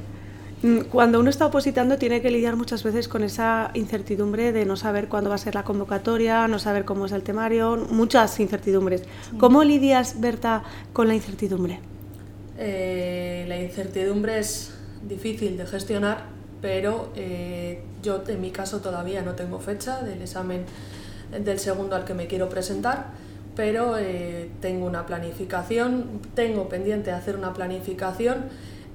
Mm, 0.62 0.82
Cuando 0.92 1.20
uno 1.20 1.32
está 1.32 1.48
opositando 1.48 1.98
tiene 1.98 2.22
que 2.22 2.30
lidiar 2.30 2.56
muchas 2.56 2.84
veces 2.84 3.08
con 3.08 3.24
esa 3.24 3.72
incertidumbre 3.74 4.52
de 4.52 4.66
no 4.66 4.76
saber 4.76 5.08
cuándo 5.08 5.30
va 5.32 5.36
a 5.36 5.40
ser 5.40 5.56
la 5.56 5.64
convocatoria, 5.64 6.48
no 6.48 6.60
saber 6.60 6.86
cómo 6.86 7.08
es 7.08 7.12
el 7.12 7.24
temario, 7.24 7.76
muchas 7.90 8.40
incertidumbres. 8.40 9.02
¿Cómo 9.40 9.64
lidias, 9.64 10.20
Berta, 10.22 10.64
con 10.94 11.08
la 11.08 11.16
incertidumbre? 11.16 11.80
Eh, 12.60 13.46
la 13.48 13.60
incertidumbre 13.60 14.40
es 14.40 14.74
difícil 15.08 15.58
de 15.58 15.66
gestionar, 15.66 16.26
pero 16.62 17.12
eh, 17.16 17.82
yo 18.02 18.24
en 18.28 18.42
mi 18.42 18.50
caso 18.52 18.80
todavía 18.82 19.22
no 19.22 19.34
tengo 19.34 19.60
fecha 19.60 20.02
del 20.02 20.22
examen 20.24 20.66
del 21.32 21.60
segundo 21.60 21.96
al 21.96 22.06
que 22.06 22.14
me 22.14 22.28
quiero 22.28 22.50
presentar, 22.50 23.08
pero 23.56 23.98
eh, 23.98 24.50
tengo 24.62 24.86
una 24.86 25.06
planificación, 25.06 26.22
tengo 26.36 26.70
pendiente 26.70 27.12
hacer 27.12 27.36
una 27.36 27.54
planificación 27.54 28.46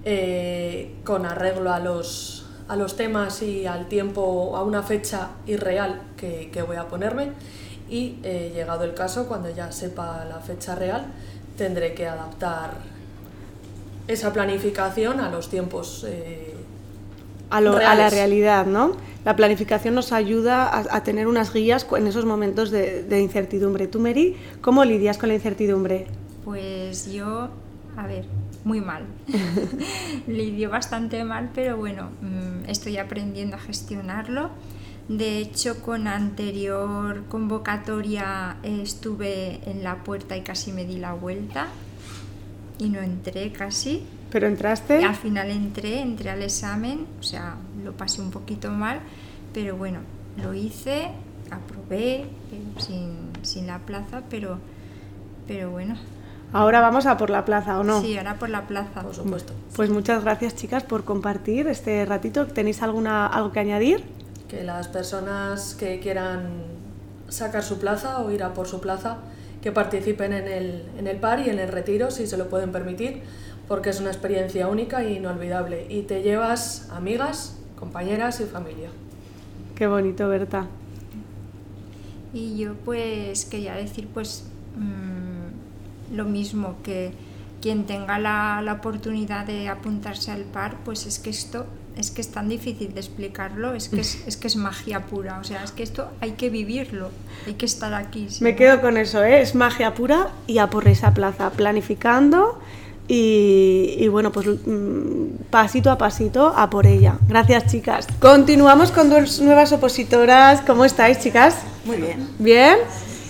eh, 0.05 0.95
con 1.05 1.27
arreglo 1.27 1.73
a 1.73 1.79
los, 1.81 2.47
a 2.69 2.77
los 2.77 2.97
temas 2.97 3.43
y 3.43 3.67
al 3.67 3.89
tiempo, 3.89 4.57
a 4.57 4.63
una 4.63 4.83
fecha 4.83 5.31
irreal 5.47 6.03
que, 6.17 6.51
que 6.53 6.63
voy 6.63 6.77
a 6.77 6.89
ponerme 6.89 7.31
y 7.91 8.19
eh, 8.23 8.53
llegado 8.55 8.85
el 8.85 8.95
caso, 8.95 9.27
cuando 9.27 9.51
ya 9.51 9.71
sepa 9.73 10.25
la 10.29 10.41
fecha 10.41 10.75
real, 10.75 11.07
tendré 11.59 11.93
que 11.95 12.07
adaptar 12.07 12.71
esa 14.09 14.33
planificación 14.33 15.21
a 15.21 15.31
los 15.31 15.49
tiempos 15.49 16.05
eh, 16.09 16.55
A, 17.51 17.61
lo- 17.61 17.77
a 17.77 17.95
la 17.95 18.11
realidad, 18.15 18.67
¿no? 18.67 18.97
La 19.25 19.37
planificación 19.37 19.95
nos 19.95 20.13
ayuda 20.13 20.69
a, 20.69 20.97
a 20.97 21.03
tener 21.05 21.27
unas 21.27 21.53
guías 21.53 21.87
en 21.97 22.07
esos 22.07 22.25
momentos 22.25 22.71
de, 22.71 23.05
de 23.05 23.21
incertidumbre. 23.21 23.87
Tú, 23.87 24.01
Mary, 24.01 24.37
¿cómo 24.61 24.85
lidias 24.85 25.19
con 25.19 25.29
la 25.29 25.35
incertidumbre? 25.35 26.07
Pues 26.45 27.13
yo, 27.13 27.49
a 27.97 28.07
ver, 28.07 28.25
muy 28.65 28.81
mal. 28.81 29.05
Lidio 30.27 30.71
bastante 30.71 31.25
mal, 31.25 31.51
pero 31.55 31.77
bueno, 31.77 32.11
mm, 32.21 32.69
estoy 32.69 32.99
aprendiendo 32.99 33.57
a 33.57 33.59
gestionarlo. 33.61 34.51
De 35.09 35.39
hecho, 35.39 35.83
con 35.83 36.07
anterior 36.07 37.25
convocatoria 37.29 38.57
estuve 38.63 39.61
en 39.69 39.83
la 39.83 40.05
puerta 40.05 40.37
y 40.37 40.43
casi 40.43 40.73
me 40.73 40.85
di 40.85 40.99
la 40.99 41.13
vuelta 41.13 41.69
y 42.79 42.89
no 42.89 43.01
entré 43.01 43.53
casi. 43.53 44.05
Pero 44.33 44.47
entraste... 44.47 45.01
Y 45.01 45.05
al 45.05 45.15
final 45.15 45.51
entré, 45.51 46.01
entré 46.01 46.31
al 46.31 46.43
examen, 46.43 47.07
o 47.21 47.23
sea, 47.23 47.57
lo 47.85 47.93
pasé 47.93 48.21
un 48.23 48.31
poquito 48.31 48.71
mal, 48.71 49.01
pero 49.53 49.77
bueno, 49.77 50.01
lo 50.43 50.55
hice, 50.55 51.11
aprobé 51.51 52.23
eh, 52.23 52.27
sin, 52.79 53.31
sin 53.43 53.67
la 53.67 53.79
plaza, 53.81 54.23
pero, 54.31 54.59
pero 55.47 55.71
bueno, 55.71 55.97
Ahora 56.55 56.81
vamos 56.83 57.07
a 57.07 57.17
por 57.17 57.31
la 57.31 57.45
plaza, 57.47 57.79
¿o 57.79 57.85
no? 57.85 58.03
sí, 58.03 58.19
ahora 58.19 58.39
por 58.39 58.51
la 58.51 58.67
plaza. 58.67 59.01
por 59.03 59.15
supuesto. 59.15 59.55
Pues 59.75 59.89
muchas 59.89 60.23
gracias, 60.23 60.55
chicas, 60.55 60.83
por 60.83 61.05
compartir 61.05 61.67
este 61.67 62.05
ratito. 62.05 62.47
¿Tenéis 62.47 62.83
alguna, 62.83 63.27
algo 63.27 63.53
que 63.53 63.61
añadir? 63.61 64.05
Que 64.49 64.63
las 64.63 64.89
personas 64.89 65.75
que 65.75 65.99
quieran 65.99 66.65
sacar 67.29 67.63
su 67.63 67.79
plaza 67.79 68.19
o 68.19 68.31
ir 68.31 68.43
a 68.43 68.53
por 68.53 68.69
su 68.69 68.81
plaza, 68.81 69.17
que 69.63 69.73
participen 69.73 70.35
en 70.35 70.47
el, 70.47 70.85
en 70.99 71.07
el 71.07 71.17
par 71.17 71.41
y 71.41 71.49
en 71.49 71.59
el 71.59 71.69
retiro, 71.69 72.11
si 72.11 72.27
se 72.27 72.37
lo 72.37 72.51
pueden 72.51 72.71
permitir, 72.71 73.23
porque 73.73 73.89
es 73.89 74.01
una 74.01 74.11
experiencia 74.11 74.69
única 74.69 75.03
e 75.03 75.15
inolvidable. 75.15 75.87
Y 75.89 76.03
te 76.03 76.21
llevas 76.21 76.91
amigas, 76.91 77.59
compañeras 77.75 78.39
y 78.41 78.45
familia. 78.45 78.91
Qué 79.75 79.87
bonito, 79.87 80.29
Berta. 80.29 80.67
Y 82.35 82.59
yo 82.59 82.75
pues 82.85 83.47
quería 83.47 83.75
decir 83.75 84.09
pues 84.13 84.45
mm, 84.77 86.15
lo 86.15 86.27
mismo 86.27 86.77
que 86.83 87.15
quien 87.63 87.85
tenga 87.85 88.19
la, 88.19 88.61
la 88.63 88.75
oportunidad 88.75 89.47
de 89.47 89.71
apuntarse 89.71 90.31
al 90.31 90.43
par, 90.43 90.77
pues 90.85 91.07
es 91.07 91.19
que 91.19 91.31
esto 91.31 91.65
es 91.97 92.11
que 92.11 92.21
es 92.21 92.31
tan 92.31 92.51
difícil 92.51 92.93
de 92.93 93.01
explicarlo, 93.01 93.73
es 93.73 93.89
que 93.89 94.03
es, 94.03 94.23
es 94.27 94.37
que 94.37 94.49
es 94.49 94.57
magia 94.57 95.07
pura, 95.07 95.39
o 95.39 95.45
sea, 95.45 95.65
es 95.65 95.73
que 95.73 95.83
esto 95.83 96.11
hay 96.21 96.33
que 96.33 96.51
vivirlo, 96.51 97.09
hay 97.47 97.55
que 97.55 97.65
estar 97.65 97.95
aquí. 97.95 98.29
Me 98.41 98.55
quedo 98.55 98.83
con 98.83 98.99
eso, 98.99 99.25
¿eh? 99.25 99.41
es 99.41 99.55
magia 99.55 99.95
pura 99.95 100.29
y 100.47 100.59
a 100.59 100.69
por 100.69 100.89
esa 100.89 101.15
plaza, 101.15 101.49
planificando 101.53 102.61
y, 103.15 103.97
y 103.99 104.09
bueno, 104.09 104.33
pues 104.33 104.47
mm, 104.47 105.45
pasito 105.51 105.91
a 105.91 105.99
pasito 105.99 106.47
a 106.57 106.71
por 106.71 106.87
ella. 106.87 107.19
Gracias, 107.29 107.67
chicas. 107.67 108.07
Continuamos 108.19 108.91
con 108.91 109.11
dos 109.11 109.39
nuevas 109.43 109.71
opositoras. 109.73 110.63
¿Cómo 110.63 110.87
estáis, 110.87 111.21
chicas? 111.21 111.59
Muy 111.85 111.99
bien. 111.99 112.27
¿Bien? 112.39 112.79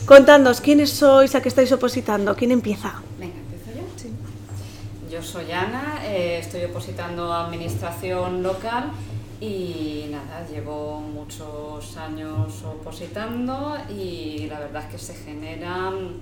Contadnos, 0.07 0.61
¿quiénes 0.61 0.91
sois? 0.91 1.35
¿A 1.35 1.43
qué 1.43 1.49
estáis 1.49 1.73
opositando? 1.73 2.37
¿Quién 2.37 2.53
empieza? 2.53 2.93
Venga, 3.19 3.35
empiezo 3.35 3.71
yo. 3.77 5.11
Yo 5.11 5.21
soy 5.21 5.51
Ana, 5.51 6.01
eh, 6.05 6.39
estoy 6.41 6.63
opositando 6.63 7.33
a 7.33 7.47
administración 7.47 8.45
local 8.45 8.93
y 9.41 10.07
nada, 10.13 10.47
llevo 10.49 11.01
muchos 11.01 11.97
años 11.97 12.63
opositando 12.65 13.77
y 13.91 14.47
la 14.49 14.61
verdad 14.61 14.85
es 14.85 14.93
que 14.93 14.99
se 14.99 15.15
generan 15.15 16.21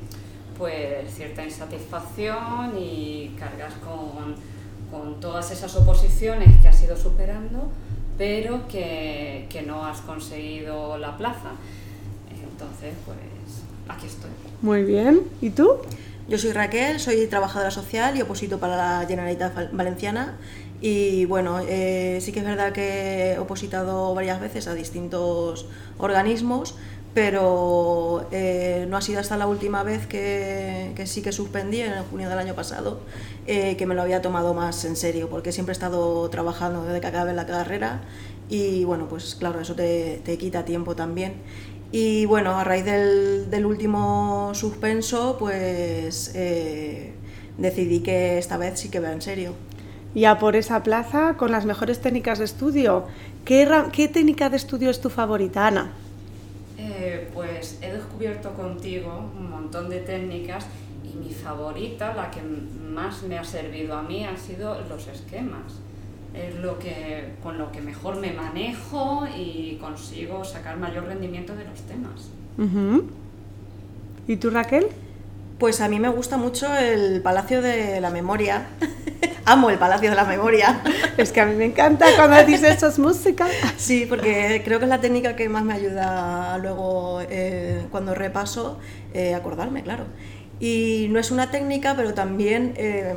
pues 0.60 1.12
cierta 1.12 1.42
insatisfacción 1.44 2.78
y 2.78 3.34
cargas 3.36 3.72
con, 3.82 4.36
con 4.92 5.18
todas 5.18 5.50
esas 5.50 5.74
oposiciones 5.74 6.60
que 6.60 6.68
has 6.68 6.80
ido 6.84 6.96
superando 6.96 7.68
pero 8.16 8.68
que, 8.68 9.46
que 9.48 9.62
no 9.62 9.82
has 9.86 10.02
conseguido 10.02 10.98
la 10.98 11.16
plaza. 11.16 11.52
Entonces, 12.30 12.92
pues 13.06 13.16
aquí 13.88 14.06
estoy. 14.06 14.28
Muy 14.60 14.84
bien. 14.84 15.22
¿Y 15.40 15.48
tú? 15.48 15.76
Yo 16.28 16.36
soy 16.36 16.52
Raquel, 16.52 17.00
soy 17.00 17.26
trabajadora 17.28 17.70
social 17.70 18.18
y 18.18 18.20
oposito 18.20 18.58
para 18.60 18.76
la 18.76 19.06
Generalitat 19.08 19.54
Val- 19.54 19.70
Valenciana. 19.72 20.36
Y 20.82 21.24
bueno, 21.24 21.60
eh, 21.66 22.18
sí 22.20 22.30
que 22.32 22.40
es 22.40 22.44
verdad 22.44 22.72
que 22.74 23.32
he 23.32 23.38
opositado 23.38 24.14
varias 24.14 24.38
veces 24.38 24.68
a 24.68 24.74
distintos 24.74 25.66
organismos, 25.96 26.74
pero 27.14 28.28
eh, 28.30 28.86
no 28.88 28.96
ha 28.96 29.00
sido 29.00 29.20
hasta 29.20 29.36
la 29.36 29.46
última 29.46 29.82
vez 29.82 30.06
que, 30.06 30.92
que 30.94 31.06
sí 31.06 31.22
que 31.22 31.32
suspendí, 31.32 31.80
en 31.80 31.92
junio 32.04 32.28
del 32.28 32.38
año 32.38 32.54
pasado, 32.54 33.00
eh, 33.46 33.76
que 33.76 33.86
me 33.86 33.94
lo 33.94 34.02
había 34.02 34.22
tomado 34.22 34.54
más 34.54 34.84
en 34.84 34.96
serio, 34.96 35.28
porque 35.28 35.52
siempre 35.52 35.72
he 35.72 35.74
estado 35.74 36.28
trabajando 36.30 36.84
desde 36.84 37.00
que 37.00 37.06
acabé 37.08 37.32
la 37.34 37.46
carrera 37.46 38.02
y 38.48 38.84
bueno, 38.84 39.08
pues 39.08 39.34
claro, 39.34 39.60
eso 39.60 39.74
te, 39.74 40.20
te 40.24 40.38
quita 40.38 40.64
tiempo 40.64 40.94
también. 40.94 41.34
Y 41.92 42.26
bueno, 42.26 42.56
a 42.56 42.62
raíz 42.62 42.84
del, 42.84 43.50
del 43.50 43.66
último 43.66 44.52
suspenso, 44.54 45.36
pues 45.38 46.30
eh, 46.34 47.12
decidí 47.58 48.00
que 48.00 48.38
esta 48.38 48.56
vez 48.56 48.78
sí 48.78 48.88
que 48.88 49.00
va 49.00 49.12
en 49.12 49.22
serio. 49.22 49.54
Y 50.14 50.24
a 50.24 50.38
por 50.38 50.54
esa 50.56 50.82
plaza 50.82 51.36
con 51.36 51.50
las 51.50 51.64
mejores 51.64 52.00
técnicas 52.00 52.38
de 52.38 52.44
estudio. 52.44 53.06
¿Qué, 53.44 53.68
qué 53.92 54.08
técnica 54.08 54.50
de 54.50 54.56
estudio 54.56 54.90
es 54.90 55.00
tu 55.00 55.10
favorita, 55.10 55.66
Ana? 55.66 55.92
Eh, 57.02 57.30
pues 57.32 57.78
he 57.80 57.90
descubierto 57.90 58.52
contigo 58.52 59.30
un 59.34 59.48
montón 59.48 59.88
de 59.88 60.00
técnicas 60.00 60.66
y 61.02 61.16
mi 61.16 61.32
favorita, 61.32 62.14
la 62.14 62.30
que 62.30 62.42
más 62.42 63.22
me 63.22 63.38
ha 63.38 63.44
servido 63.44 63.96
a 63.96 64.02
mí, 64.02 64.22
han 64.22 64.36
sido 64.36 64.78
los 64.86 65.06
esquemas. 65.08 65.80
Es 66.34 66.56
lo 66.56 66.78
que, 66.78 67.36
con 67.42 67.56
lo 67.56 67.72
que 67.72 67.80
mejor 67.80 68.20
me 68.20 68.34
manejo 68.34 69.26
y 69.34 69.78
consigo 69.80 70.44
sacar 70.44 70.76
mayor 70.76 71.04
rendimiento 71.04 71.56
de 71.56 71.64
los 71.64 71.80
temas. 71.82 72.30
¿Y 74.28 74.36
tú, 74.36 74.50
Raquel? 74.50 74.88
Pues 75.60 75.82
a 75.82 75.88
mí 75.88 76.00
me 76.00 76.08
gusta 76.08 76.38
mucho 76.38 76.74
el 76.74 77.20
Palacio 77.20 77.60
de 77.60 78.00
la 78.00 78.08
Memoria, 78.08 78.68
amo 79.44 79.68
el 79.68 79.76
Palacio 79.76 80.08
de 80.08 80.16
la 80.16 80.24
Memoria. 80.24 80.80
Es 81.18 81.32
que 81.32 81.42
a 81.42 81.44
mí 81.44 81.54
me 81.54 81.66
encanta 81.66 82.06
cuando 82.16 82.42
dices 82.46 82.76
eso 82.78 82.88
es 82.88 82.98
música. 82.98 83.46
Sí, 83.76 84.06
porque 84.08 84.62
creo 84.64 84.78
que 84.78 84.86
es 84.86 84.88
la 84.88 85.02
técnica 85.02 85.36
que 85.36 85.50
más 85.50 85.62
me 85.62 85.74
ayuda 85.74 86.56
luego 86.56 87.20
eh, 87.28 87.82
cuando 87.90 88.14
repaso 88.14 88.78
eh, 89.12 89.34
acordarme, 89.34 89.82
claro. 89.82 90.04
Y 90.60 91.08
no 91.10 91.20
es 91.20 91.30
una 91.30 91.50
técnica, 91.50 91.94
pero 91.94 92.14
también 92.14 92.72
eh, 92.78 93.14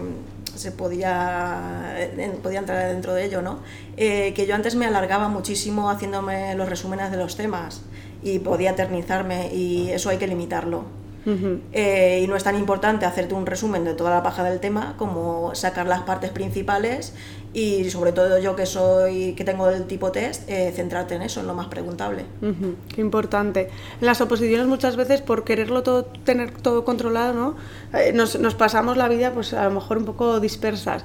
se 0.53 0.73
podía, 0.73 1.95
eh, 1.97 2.37
podía 2.43 2.59
entrar 2.59 2.89
dentro 2.89 3.13
de 3.13 3.23
ello, 3.23 3.41
¿no? 3.41 3.59
Que 3.95 4.45
yo 4.45 4.53
antes 4.53 4.75
me 4.75 4.85
alargaba 4.85 5.29
muchísimo 5.29 5.89
haciéndome 5.89 6.55
los 6.55 6.67
resúmenes 6.67 7.09
de 7.09 7.15
los 7.15 7.37
temas 7.37 7.83
y 8.21 8.39
podía 8.39 8.71
eternizarme 8.71 9.47
y 9.53 9.91
eso 9.91 10.09
hay 10.09 10.17
que 10.17 10.27
limitarlo. 10.27 11.02
Eh, 11.25 12.21
y 12.23 12.27
no 12.27 12.35
es 12.35 12.43
tan 12.43 12.57
importante 12.57 13.05
hacerte 13.05 13.33
un 13.33 13.45
resumen 13.45 13.85
de 13.85 13.93
toda 13.93 14.11
la 14.11 14.23
paja 14.23 14.43
del 14.43 14.59
tema 14.59 14.95
como 14.97 15.55
sacar 15.55 15.87
las 15.87 16.01
partes 16.01 16.31
principales 16.31 17.13
y 17.53 17.89
sobre 17.89 18.11
todo 18.11 18.39
yo 18.39 18.55
que 18.55 18.65
soy 18.65 19.33
que 19.33 19.43
tengo 19.43 19.69
el 19.69 19.85
tipo 19.85 20.11
test 20.11 20.49
eh, 20.49 20.71
centrarte 20.75 21.15
en 21.15 21.21
eso 21.21 21.39
en 21.39 21.47
lo 21.47 21.53
más 21.53 21.67
preguntable 21.67 22.25
Ujú, 22.41 22.75
Qué 22.93 23.01
importante. 23.01 23.69
En 24.01 24.05
las 24.05 24.19
oposiciones 24.21 24.67
muchas 24.67 24.95
veces 24.95 25.21
por 25.21 25.43
quererlo 25.43 25.83
todo, 25.83 26.03
tener 26.03 26.51
todo 26.51 26.83
controlado, 26.83 27.33
¿no? 27.33 27.55
Eh, 27.97 28.11
nos, 28.13 28.37
nos 28.39 28.55
pasamos 28.55 28.97
la 28.97 29.07
vida 29.07 29.31
pues 29.31 29.53
a 29.53 29.63
lo 29.65 29.71
mejor 29.71 29.97
un 29.97 30.05
poco 30.05 30.39
dispersas. 30.39 31.03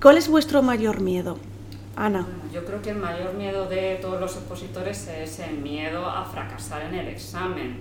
¿Cuál 0.00 0.16
es 0.16 0.28
vuestro 0.28 0.62
mayor 0.62 1.00
miedo? 1.00 1.36
Ana. 1.96 2.26
Yo 2.54 2.64
creo 2.64 2.80
que 2.80 2.90
el 2.90 2.98
mayor 2.98 3.34
miedo 3.34 3.68
de 3.68 3.98
todos 4.00 4.20
los 4.20 4.36
opositores 4.36 5.08
es 5.08 5.40
el 5.40 5.58
miedo 5.58 6.06
a 6.06 6.24
fracasar 6.24 6.82
en 6.82 6.94
el 6.94 7.08
examen. 7.08 7.80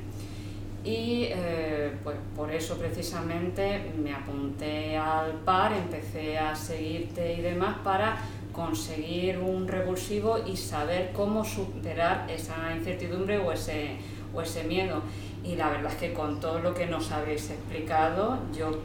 Y 0.88 1.28
eh, 1.30 1.91
pues 2.02 2.15
por 2.34 2.50
eso 2.50 2.78
precisamente 2.78 3.91
me 4.02 4.13
apunté 4.13 4.95
al 4.95 5.34
par, 5.34 5.73
empecé 5.73 6.38
a 6.38 6.56
seguirte 6.56 7.34
y 7.34 7.41
demás 7.41 7.76
para 7.84 8.17
conseguir 8.54 9.38
un 9.38 9.67
revulsivo 9.67 10.38
y 10.47 10.56
saber 10.56 11.12
cómo 11.13 11.43
superar 11.43 12.26
esa 12.30 12.73
incertidumbre 12.73 13.38
o 13.38 13.52
ese, 13.52 13.97
o 14.34 14.41
ese 14.41 14.63
miedo. 14.63 15.02
Y 15.43 15.58
la 15.58 15.69
verdad 15.69 15.91
es 15.91 15.97
que 15.97 16.13
con 16.13 16.39
todo 16.39 16.60
lo 16.60 16.73
que 16.73 16.86
nos 16.86 17.12
habéis 17.12 17.50
explicado, 17.50 18.39
yo 18.58 18.80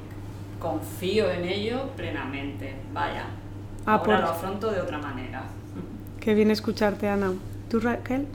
confío 0.59 1.31
en 1.31 1.45
ello 1.45 1.89
plenamente. 1.97 2.75
Vaya, 2.93 3.27
Ah, 3.87 3.95
ahora 3.95 4.21
lo 4.21 4.29
afronto 4.29 4.71
de 4.73 4.81
otra 4.81 4.99
manera. 4.99 5.45
Qué 6.21 6.35
bien 6.35 6.51
escucharte, 6.51 7.09
Ana. 7.09 7.33
¿Tú, 7.69 7.79
Raquel? 7.81 8.27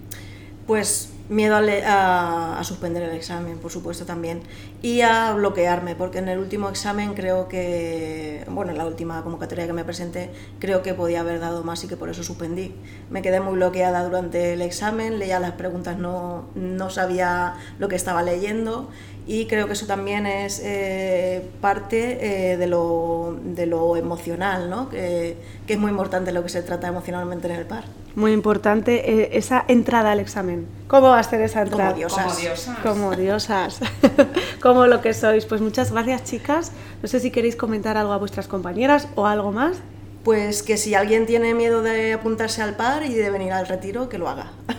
Pues 0.65 1.13
miedo 1.29 1.55
a, 1.55 1.59
a- 1.59 2.59
a 2.59 2.63
suspender 2.63 3.03
el 3.03 3.15
examen, 3.15 3.57
por 3.57 3.71
supuesto 3.71 4.05
también, 4.05 4.41
y 4.81 5.01
a 5.01 5.33
bloquearme, 5.33 5.95
porque 5.95 6.19
en 6.19 6.27
el 6.29 6.39
último 6.39 6.69
examen 6.69 7.13
creo 7.13 7.47
que, 7.47 8.43
bueno, 8.49 8.71
en 8.71 8.77
la 8.77 8.85
última 8.85 9.21
convocatoria 9.23 9.67
que 9.67 9.73
me 9.73 9.83
presenté, 9.83 10.29
creo 10.59 10.81
que 10.83 10.93
podía 10.93 11.19
haber 11.21 11.39
dado 11.39 11.63
más 11.63 11.83
y 11.83 11.87
que 11.87 11.97
por 11.97 12.09
eso 12.09 12.23
suspendí. 12.23 12.73
Me 13.09 13.21
quedé 13.21 13.39
muy 13.39 13.53
bloqueada 13.55 14.03
durante 14.03 14.53
el 14.53 14.61
examen, 14.61 15.19
leía 15.19 15.39
las 15.39 15.51
preguntas, 15.53 15.97
no, 15.97 16.45
no 16.55 16.89
sabía 16.89 17.55
lo 17.79 17.87
que 17.87 17.95
estaba 17.95 18.23
leyendo 18.23 18.89
y 19.25 19.45
creo 19.47 19.67
que 19.67 19.73
eso 19.73 19.85
también 19.87 20.25
es 20.25 20.61
eh, 20.63 21.45
parte 21.59 22.51
eh, 22.53 22.57
de, 22.57 22.67
lo, 22.67 23.37
de 23.43 23.65
lo 23.65 23.97
emocional, 23.97 24.69
¿no? 24.69 24.87
que, 24.89 25.35
que 25.67 25.73
es 25.73 25.79
muy 25.79 25.91
importante 25.91 26.31
lo 26.31 26.43
que 26.43 26.49
se 26.49 26.61
trata 26.63 26.87
emocionalmente 26.87 27.47
en 27.47 27.55
el 27.55 27.65
par. 27.65 27.83
Muy 28.15 28.31
importante 28.31 29.11
eh, 29.23 29.29
esa 29.33 29.65
entrada 29.67 30.11
al 30.13 30.19
examen. 30.21 30.65
¿Cómo 30.87 31.13
a 31.19 31.23
ser 31.23 31.41
esa 31.41 31.61
Como 31.63 31.71
entrada? 31.71 31.93
diosas. 31.93 32.25
Como 32.25 32.35
diosas. 32.39 32.77
Como 32.79 33.15
diosas. 33.15 33.79
Como 34.61 34.87
lo 34.87 35.01
que 35.01 35.13
sois. 35.13 35.45
Pues 35.45 35.61
muchas 35.61 35.91
gracias, 35.91 36.23
chicas. 36.23 36.71
No 37.01 37.07
sé 37.07 37.19
si 37.19 37.31
queréis 37.31 37.55
comentar 37.55 37.97
algo 37.97 38.13
a 38.13 38.17
vuestras 38.17 38.47
compañeras 38.47 39.07
o 39.15 39.25
algo 39.27 39.51
más. 39.51 39.77
Pues 40.23 40.63
que 40.63 40.77
si 40.77 40.93
alguien 40.95 41.25
tiene 41.25 41.53
miedo 41.53 41.81
de 41.81 42.13
apuntarse 42.13 42.61
al 42.61 42.75
par 42.75 43.03
y 43.03 43.13
de 43.13 43.29
venir 43.29 43.53
al 43.53 43.67
retiro, 43.67 44.09
que 44.09 44.17
lo 44.17 44.29
haga. 44.29 44.51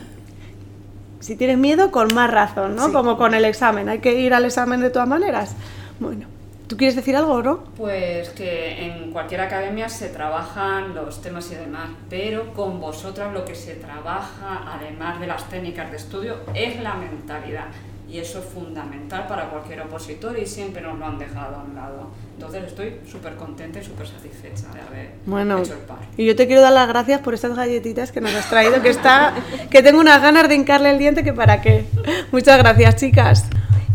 Si 1.21 1.35
tienes 1.37 1.59
miedo, 1.59 1.91
con 1.91 2.15
más 2.15 2.31
razón, 2.31 2.77
¿no? 2.77 2.87
Sí. 2.87 2.93
Como 2.93 3.19
con 3.19 3.35
el 3.35 3.45
examen. 3.45 3.89
Hay 3.89 3.99
que 3.99 4.19
ir 4.21 4.33
al 4.33 4.45
examen 4.45 4.81
de 4.81 4.89
todas 4.89 5.09
maneras. 5.09 5.51
Bueno, 5.99 6.27
¿tú 6.69 6.77
quieres 6.77 6.95
decir 6.97 7.17
algo, 7.17 7.43
no? 7.43 7.65
Pues 7.77 8.29
que 8.31 8.85
en 8.87 9.11
cualquier 9.11 9.41
academia 9.41 9.89
se 9.89 10.09
trabajan 10.09 10.95
los 10.95 11.21
temas 11.23 11.51
y 11.51 11.57
demás, 11.57 11.89
pero 12.09 12.53
con 12.53 12.81
vosotras 12.81 13.33
lo 13.33 13.45
que 13.45 13.55
se 13.55 13.75
trabaja, 13.75 14.65
además 14.75 15.19
de 15.21 15.27
las 15.27 15.49
técnicas 15.49 15.91
de 15.91 15.97
estudio, 15.97 16.37
es 16.55 16.81
la 16.81 16.95
mentalidad. 16.95 17.67
Y 18.11 18.17
eso 18.21 18.39
es 18.39 18.47
fundamental 18.47 19.27
para 19.27 19.51
cualquier 19.51 19.83
opositor 19.83 20.39
y 20.39 20.47
siempre 20.47 20.81
nos 20.81 20.99
lo 20.99 21.05
han 21.05 21.19
dejado 21.19 21.57
a 21.57 21.63
un 21.63 21.75
lado. 21.75 22.09
Entonces 22.37 22.65
estoy 22.65 23.01
súper 23.07 23.35
contenta 23.37 23.81
y 23.81 23.85
súper 23.85 24.07
satisfecha 24.07 24.73
de 24.73 24.81
haber 24.81 25.11
Bueno, 25.27 25.59
hecho 25.59 25.75
el 25.75 25.81
par. 25.81 25.99
y 26.17 26.25
yo 26.25 26.35
te 26.35 26.47
quiero 26.47 26.63
dar 26.63 26.73
las 26.73 26.89
gracias 26.89 27.21
por 27.21 27.35
estas 27.35 27.55
galletitas 27.55 28.11
que 28.11 28.23
nos 28.23 28.35
has 28.35 28.49
traído, 28.49 28.81
que 28.81 28.89
está, 28.89 29.35
que 29.71 29.83
tengo 29.83 30.01
unas 30.01 30.23
ganas 30.23 30.49
de 30.49 30.55
hincarle 30.55 30.89
el 30.91 30.99
diente 30.99 31.23
que 31.23 31.35
para 31.35 31.61
qué. 31.61 31.85
Muchas 32.33 32.57
gracias, 32.57 32.97
chicas. 32.97 33.48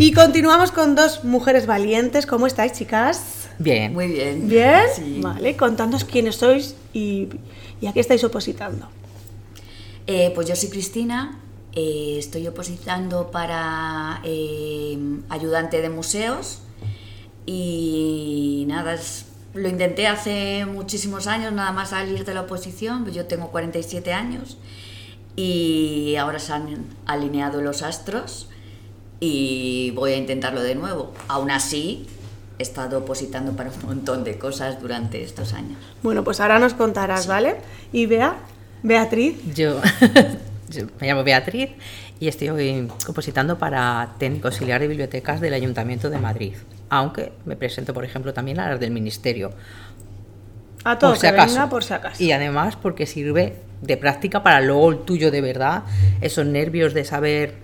Y 0.04 0.12
continuamos 0.12 0.74
con 0.74 0.96
dos 0.96 1.24
mujeres 1.24 1.66
valientes. 1.66 2.26
¿Cómo 2.26 2.46
estáis, 2.46 2.74
chicas? 2.74 3.48
Bien. 3.58 3.94
Muy 3.94 4.08
bien. 4.08 4.50
¿Bien? 4.50 4.82
Sí. 4.94 5.20
Vale, 5.22 5.56
contadnos 5.56 6.04
quiénes 6.04 6.36
sois 6.36 6.76
y, 6.92 7.30
y 7.80 7.88
a 7.88 7.94
qué 7.94 8.02
estáis 8.02 8.22
opositando. 8.26 8.89
Eh, 10.06 10.34
pues 10.36 10.46
yo 10.50 10.58
soy 10.58 10.68
Cristina, 10.68 11.39
eh, 11.72 12.18
estoy 12.20 12.46
opositando 12.48 13.32
para 13.32 14.20
eh, 14.26 14.98
ayudante 15.30 15.80
de 15.82 15.89
museos 15.89 16.60
y 17.46 18.66
nada, 18.68 18.96
es- 18.96 19.28
lo 19.54 19.70
intenté 19.70 20.08
hace 20.08 20.66
muchísimos 20.66 21.28
años, 21.28 21.54
nada 21.54 21.72
más 21.72 21.92
salir 21.92 22.26
de 22.26 22.34
la 22.34 22.42
oposición, 22.42 23.04
pues 23.04 23.16
yo 23.16 23.26
tengo 23.26 23.52
47 23.52 24.12
años 24.12 24.58
y 25.38 26.18
ahora 26.20 26.39
se 26.39 26.52
han 26.52 26.88
alineado 27.06 27.62
los 27.62 27.84
astros 27.84 28.50
y 29.26 29.92
voy 29.92 30.12
a 30.12 30.18
intentarlo 30.18 30.62
de 30.62 30.76
nuevo. 30.76 31.14
Aún 31.30 31.50
así, 31.50 32.06
he 32.60 32.64
estado 32.64 32.98
opositando 33.00 33.54
para 33.54 33.70
un 33.70 33.86
montón 33.86 34.26
de 34.26 34.38
cosas 34.38 34.82
durante 34.82 35.24
estos 35.24 35.54
años. 35.54 35.78
Bueno, 36.02 36.26
pues 36.26 36.42
ahora 36.42 36.60
nos 36.60 36.74
contarás, 36.74 37.26
¿vale? 37.26 37.56
Y 37.94 38.06
Bea, 38.06 38.36
Beatriz, 38.82 39.38
Yo, 39.56 39.80
yo 40.70 40.88
me 41.00 41.08
llamo 41.08 41.24
Beatriz 41.24 41.70
y 42.20 42.28
estoy 42.28 42.50
hoy 42.50 42.90
opositando 43.08 43.58
para 43.58 44.16
técnico 44.20 44.50
auxiliar 44.50 44.82
de 44.82 44.90
bibliotecas 44.90 45.40
del 45.40 45.54
Ayuntamiento 45.54 46.10
de 46.10 46.18
Madrid. 46.18 46.56
Aunque 46.90 47.32
me 47.46 47.56
presento, 47.56 47.94
por 47.94 48.04
ejemplo, 48.04 48.34
también 48.34 48.60
a 48.60 48.72
las 48.72 48.80
del 48.82 48.92
Ministerio. 48.92 49.52
a 50.84 51.00
todo 51.00 51.12
por 51.12 51.20
si 51.20 51.28
acaso. 51.28 51.54
venga, 51.54 51.70
por 51.70 51.84
si 51.86 51.94
acaso. 51.94 52.22
Y 52.22 52.34
además 52.34 52.76
porque 52.76 53.06
sirve 53.06 53.56
de 53.82 53.96
práctica 53.96 54.44
para 54.44 54.60
luego 54.60 54.92
el 54.92 55.00
tuyo 55.00 55.32
de 55.32 55.40
verdad, 55.40 55.84
esos 56.20 56.46
nervios 56.46 56.94
de 56.94 57.06
saber 57.06 57.56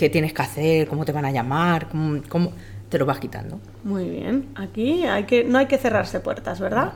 qué 0.00 0.08
tienes 0.10 0.32
que 0.32 0.42
hacer, 0.42 0.88
cómo 0.88 1.04
te 1.04 1.12
van 1.12 1.26
a 1.26 1.30
llamar, 1.30 1.88
cómo, 1.90 2.22
cómo- 2.28 2.52
te 2.88 2.98
lo 2.98 3.06
vas 3.06 3.20
quitando. 3.20 3.60
Muy 3.84 4.08
bien, 4.08 4.48
aquí 4.56 5.04
hay 5.04 5.24
que, 5.24 5.44
no 5.44 5.58
hay 5.58 5.66
que 5.66 5.78
cerrarse 5.78 6.20
puertas, 6.20 6.58
¿verdad? 6.58 6.92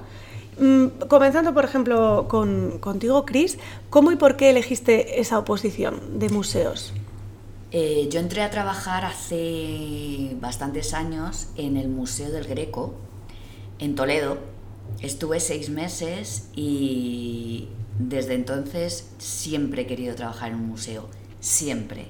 Mm, 0.58 0.86
comenzando, 1.08 1.52
por 1.52 1.64
ejemplo, 1.64 2.26
con, 2.28 2.78
contigo, 2.80 3.24
Cris, 3.26 3.58
¿cómo 3.90 4.10
y 4.10 4.16
por 4.16 4.36
qué 4.36 4.50
elegiste 4.50 5.20
esa 5.20 5.38
oposición 5.38 6.18
de 6.18 6.30
museos? 6.30 6.92
Eh, 7.72 8.08
yo 8.10 8.20
entré 8.20 8.42
a 8.42 8.50
trabajar 8.50 9.04
hace 9.04 10.36
bastantes 10.40 10.94
años 10.94 11.48
en 11.56 11.76
el 11.76 11.88
Museo 11.88 12.30
del 12.30 12.44
Greco, 12.44 12.94
en 13.78 13.94
Toledo. 13.94 14.38
Estuve 15.00 15.40
seis 15.40 15.70
meses 15.70 16.48
y 16.56 17.68
desde 17.98 18.34
entonces 18.34 19.10
siempre 19.18 19.82
he 19.82 19.86
querido 19.86 20.14
trabajar 20.14 20.50
en 20.52 20.56
un 20.56 20.68
museo, 20.68 21.08
siempre. 21.40 22.06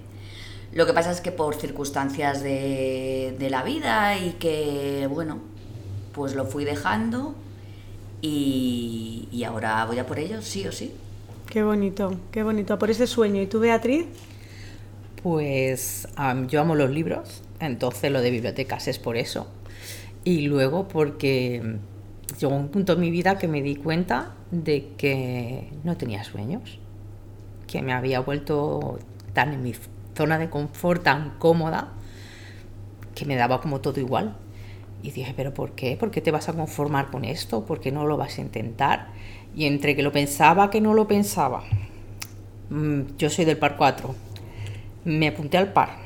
Lo 0.74 0.86
que 0.86 0.92
pasa 0.92 1.12
es 1.12 1.20
que 1.20 1.30
por 1.30 1.54
circunstancias 1.54 2.42
de, 2.42 3.36
de 3.38 3.48
la 3.48 3.62
vida 3.62 4.18
y 4.18 4.32
que, 4.32 5.08
bueno, 5.08 5.38
pues 6.12 6.34
lo 6.34 6.46
fui 6.46 6.64
dejando 6.64 7.36
y, 8.20 9.28
y 9.30 9.44
ahora 9.44 9.84
voy 9.84 10.00
a 10.00 10.06
por 10.06 10.18
ello, 10.18 10.42
sí 10.42 10.66
o 10.66 10.72
sí. 10.72 10.92
Qué 11.48 11.62
bonito, 11.62 12.16
qué 12.32 12.42
bonito, 12.42 12.76
por 12.78 12.90
ese 12.90 13.06
sueño. 13.06 13.40
¿Y 13.40 13.46
tú, 13.46 13.60
Beatriz? 13.60 14.06
Pues 15.22 16.08
yo 16.48 16.60
amo 16.60 16.74
los 16.74 16.90
libros, 16.90 17.42
entonces 17.60 18.10
lo 18.10 18.20
de 18.20 18.30
bibliotecas 18.30 18.88
es 18.88 18.98
por 18.98 19.16
eso. 19.16 19.46
Y 20.24 20.48
luego 20.48 20.88
porque 20.88 21.76
llegó 22.40 22.54
un 22.54 22.68
punto 22.68 22.94
en 22.94 23.00
mi 23.00 23.10
vida 23.12 23.38
que 23.38 23.46
me 23.46 23.62
di 23.62 23.76
cuenta 23.76 24.34
de 24.50 24.88
que 24.96 25.70
no 25.84 25.96
tenía 25.96 26.24
sueños, 26.24 26.78
que 27.68 27.80
me 27.80 27.92
había 27.92 28.20
vuelto 28.20 28.98
tan 29.34 29.52
en 29.52 29.62
mi 29.62 29.74
zona 30.14 30.38
de 30.38 30.50
confort, 30.50 31.02
tan 31.02 31.38
cómoda, 31.38 31.92
que 33.14 33.24
me 33.24 33.36
daba 33.36 33.60
como 33.60 33.80
todo 33.80 34.00
igual. 34.00 34.36
Y 35.02 35.10
dije, 35.10 35.34
¿pero 35.36 35.52
por 35.52 35.72
qué? 35.72 35.96
¿Por 35.96 36.10
qué 36.10 36.20
te 36.20 36.30
vas 36.30 36.48
a 36.48 36.54
conformar 36.54 37.10
con 37.10 37.24
esto? 37.24 37.64
¿Por 37.64 37.80
qué 37.80 37.92
no 37.92 38.06
lo 38.06 38.16
vas 38.16 38.38
a 38.38 38.40
intentar? 38.40 39.08
Y 39.54 39.66
entre 39.66 39.94
que 39.94 40.02
lo 40.02 40.12
pensaba, 40.12 40.70
que 40.70 40.80
no 40.80 40.94
lo 40.94 41.06
pensaba, 41.06 41.62
mm, 42.70 43.00
yo 43.18 43.28
soy 43.30 43.44
del 43.44 43.58
par 43.58 43.76
4, 43.76 44.14
me 45.04 45.28
apunté 45.28 45.58
al 45.58 45.72
par. 45.72 46.04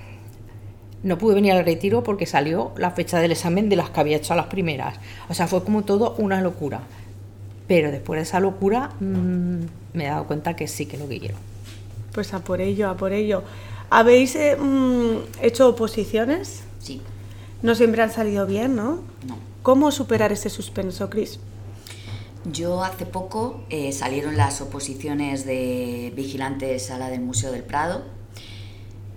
No 1.02 1.16
pude 1.16 1.36
venir 1.36 1.52
al 1.52 1.64
retiro 1.64 2.02
porque 2.02 2.26
salió 2.26 2.72
la 2.76 2.90
fecha 2.90 3.20
del 3.20 3.30
examen 3.30 3.68
de 3.68 3.76
las 3.76 3.90
que 3.90 4.00
había 4.00 4.16
hecho 4.16 4.34
las 4.34 4.46
primeras. 4.46 4.98
O 5.28 5.34
sea, 5.34 5.46
fue 5.46 5.62
como 5.62 5.82
todo 5.82 6.16
una 6.18 6.40
locura. 6.40 6.80
Pero 7.68 7.92
después 7.92 8.18
de 8.18 8.22
esa 8.22 8.40
locura 8.40 8.90
mm, 8.98 9.60
me 9.92 10.04
he 10.04 10.08
dado 10.08 10.26
cuenta 10.26 10.56
que 10.56 10.66
sí 10.66 10.86
que 10.86 10.96
es 10.96 11.02
lo 11.02 11.08
que 11.08 11.20
quiero. 11.20 11.36
Pues 12.12 12.34
a 12.34 12.40
por 12.40 12.60
ello, 12.60 12.90
a 12.90 12.96
por 12.96 13.12
ello. 13.12 13.44
¿Habéis 13.90 14.34
eh, 14.36 14.56
mm, 14.56 15.42
hecho 15.42 15.68
oposiciones? 15.68 16.62
Sí, 16.78 17.00
No 17.62 17.74
siempre 17.74 18.02
han 18.02 18.12
salido 18.12 18.46
bien, 18.46 18.76
¿no? 18.76 19.00
no. 19.26 19.38
¿Cómo 19.62 19.90
superar 19.90 20.32
ese 20.32 20.50
suspenso, 20.50 21.10
Cris? 21.10 21.40
Yo 22.52 22.84
hace 22.84 23.04
poco 23.04 23.64
eh, 23.68 23.92
salieron 23.92 24.36
las 24.36 24.60
oposiciones 24.60 25.44
de 25.44 26.12
vigilante 26.14 26.78
sala 26.78 27.10
del 27.10 27.20
Museo 27.20 27.50
del 27.50 27.64
Prado. 27.64 28.02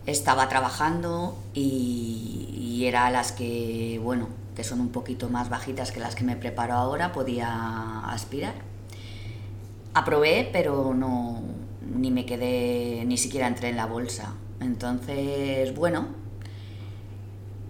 Estaba 0.06 0.50
trabajando 0.50 1.38
y, 1.54 2.50
y 2.52 2.86
era 2.88 3.10
las 3.12 3.32
que, 3.32 4.00
bueno, 4.04 4.28
que 4.56 4.64
son 4.64 4.82
un 4.82 4.90
poquito 4.90 5.30
más 5.30 5.50
bajitas 5.50 5.92
que 5.92 6.00
las 6.00 6.16
que 6.16 6.24
me 6.24 6.36
preparo 6.36 6.74
ahora, 6.74 7.12
podía 7.14 8.00
aspirar. 8.10 8.56
Aprobé, 9.94 10.50
pero 10.52 10.94
no, 10.94 11.42
ni 11.96 12.12
me 12.12 12.26
quedé, 12.26 13.04
ni 13.06 13.18
siquiera 13.18 13.48
entré 13.48 13.70
en 13.70 13.78
la 13.78 13.86
bolsa. 13.86 14.34
Entonces, 14.62 15.74
bueno, 15.76 16.08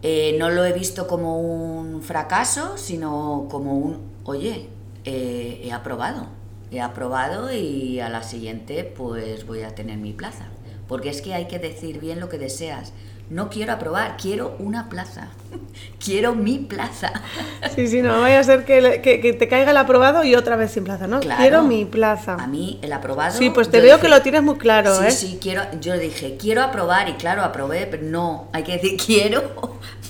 eh, 0.03 0.35
no 0.37 0.49
lo 0.49 0.65
he 0.65 0.73
visto 0.73 1.07
como 1.07 1.39
un 1.39 2.01
fracaso, 2.01 2.77
sino 2.77 3.47
como 3.49 3.77
un, 3.77 3.99
oye, 4.25 4.67
eh, 5.05 5.61
he 5.63 5.71
aprobado, 5.71 6.27
he 6.71 6.81
aprobado 6.81 7.51
y 7.53 7.99
a 7.99 8.09
la 8.09 8.23
siguiente 8.23 8.83
pues 8.83 9.45
voy 9.45 9.61
a 9.61 9.73
tener 9.73 9.97
mi 9.97 10.13
plaza. 10.13 10.45
Porque 10.87 11.09
es 11.09 11.21
que 11.21 11.33
hay 11.33 11.47
que 11.47 11.59
decir 11.59 11.99
bien 11.99 12.19
lo 12.19 12.27
que 12.27 12.37
deseas. 12.37 12.91
No 13.31 13.49
quiero 13.49 13.71
aprobar, 13.73 14.17
quiero 14.21 14.55
una 14.59 14.89
plaza. 14.89 15.29
quiero 16.03 16.35
mi 16.35 16.59
plaza. 16.59 17.11
Sí, 17.75 17.87
sí, 17.87 18.01
no 18.01 18.19
vaya 18.19 18.39
a 18.39 18.43
ser 18.43 18.65
que, 18.65 18.99
que- 19.01 19.21
que 19.21 19.31
te 19.33 19.47
caiga 19.47 19.71
el 19.71 19.77
aprobado 19.77 20.23
y 20.25 20.35
otra 20.35 20.57
vez 20.57 20.71
sin 20.71 20.83
plaza, 20.83 21.07
¿no? 21.07 21.21
Claro. 21.21 21.39
Quiero 21.41 21.63
mi 21.63 21.85
plaza. 21.85 22.35
A 22.35 22.45
mí 22.47 22.79
el 22.81 22.91
aprobado... 22.91 23.37
Sí, 23.37 23.49
pues 23.49 23.69
te 23.71 23.79
veo 23.79 23.95
dije- 23.95 24.01
que 24.01 24.09
lo 24.09 24.21
tienes 24.21 24.43
muy 24.43 24.57
claro, 24.57 24.93
sí, 24.95 25.05
¿eh? 25.05 25.11
Sí, 25.11 25.39
quiero, 25.41 25.61
yo 25.79 25.97
dije, 25.97 26.35
quiero 26.37 26.61
aprobar 26.63 27.07
y 27.07 27.13
claro, 27.13 27.43
aprobé, 27.43 27.87
pero 27.89 28.03
no, 28.03 28.49
hay 28.51 28.63
que 28.63 28.73
decir, 28.73 28.97
quiero 29.05 29.41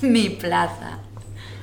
mi 0.02 0.30
plaza. 0.30 0.98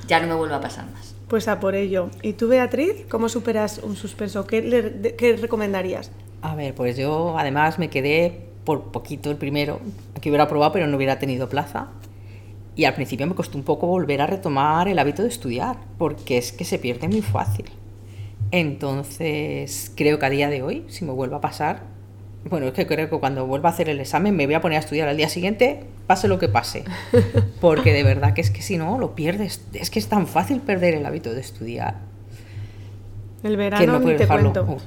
Ya 0.07 0.21
no 0.21 0.27
me 0.27 0.35
vuelve 0.35 0.55
a 0.55 0.61
pasar 0.61 0.85
más. 0.93 1.13
Pues 1.27 1.47
a 1.49 1.59
por 1.59 1.75
ello. 1.75 2.09
¿Y 2.21 2.33
tú, 2.33 2.47
Beatriz, 2.47 2.93
cómo 3.09 3.27
superas 3.27 3.79
un 3.83 3.95
suspenso? 3.97 4.47
¿Qué, 4.47 4.61
le- 4.61 4.81
de- 4.83 5.15
qué 5.17 5.35
recomendarías? 5.35 6.11
A 6.41 6.55
ver, 6.55 6.73
pues 6.73 6.95
yo 6.95 7.37
además 7.37 7.77
me 7.77 7.89
quedé 7.89 8.48
por 8.69 8.91
poquito 8.91 9.31
el 9.31 9.37
primero, 9.37 9.79
que 10.21 10.29
hubiera 10.29 10.43
aprobado 10.43 10.71
pero 10.73 10.85
no 10.85 10.95
hubiera 10.95 11.17
tenido 11.17 11.49
plaza. 11.49 11.87
Y 12.75 12.85
al 12.85 12.93
principio 12.93 13.25
me 13.25 13.33
costó 13.33 13.57
un 13.57 13.63
poco 13.63 13.87
volver 13.87 14.21
a 14.21 14.27
retomar 14.27 14.87
el 14.87 14.99
hábito 14.99 15.23
de 15.23 15.27
estudiar, 15.27 15.77
porque 15.97 16.37
es 16.37 16.51
que 16.51 16.65
se 16.65 16.77
pierde 16.77 17.07
muy 17.07 17.23
fácil. 17.23 17.65
Entonces, 18.51 19.91
creo 19.95 20.19
que 20.19 20.25
a 20.27 20.29
día 20.29 20.49
de 20.49 20.61
hoy, 20.61 20.85
si 20.87 21.03
me 21.03 21.11
vuelve 21.11 21.35
a 21.35 21.41
pasar, 21.41 21.81
bueno, 22.47 22.67
es 22.67 22.73
que 22.73 22.85
creo 22.85 23.09
que 23.09 23.17
cuando 23.17 23.47
vuelva 23.47 23.69
a 23.69 23.71
hacer 23.71 23.89
el 23.89 23.99
examen 23.99 24.35
me 24.35 24.45
voy 24.45 24.53
a 24.53 24.61
poner 24.61 24.77
a 24.77 24.81
estudiar 24.81 25.07
al 25.07 25.17
día 25.17 25.29
siguiente, 25.29 25.85
pase 26.05 26.27
lo 26.27 26.37
que 26.37 26.47
pase. 26.47 26.83
Porque 27.59 27.91
de 27.91 28.03
verdad 28.03 28.35
que 28.35 28.41
es 28.41 28.51
que 28.51 28.61
si 28.61 28.77
no, 28.77 28.99
lo 28.99 29.15
pierdes. 29.15 29.65
Es 29.73 29.89
que 29.89 29.97
es 29.97 30.09
tan 30.09 30.27
fácil 30.27 30.59
perder 30.61 30.93
el 30.93 31.07
hábito 31.07 31.33
de 31.33 31.41
estudiar. 31.41 31.95
El 33.41 33.53
que 33.53 33.57
verano 33.57 33.93
no 33.93 33.99
ni 33.99 34.15
te 34.15 34.27
cuento. 34.27 34.77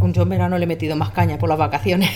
Yo 0.00 0.22
en 0.22 0.28
verano 0.28 0.58
le 0.58 0.62
he 0.62 0.68
metido 0.68 0.94
más 0.94 1.10
caña 1.10 1.38
por 1.38 1.48
las 1.48 1.58
vacaciones. 1.58 2.08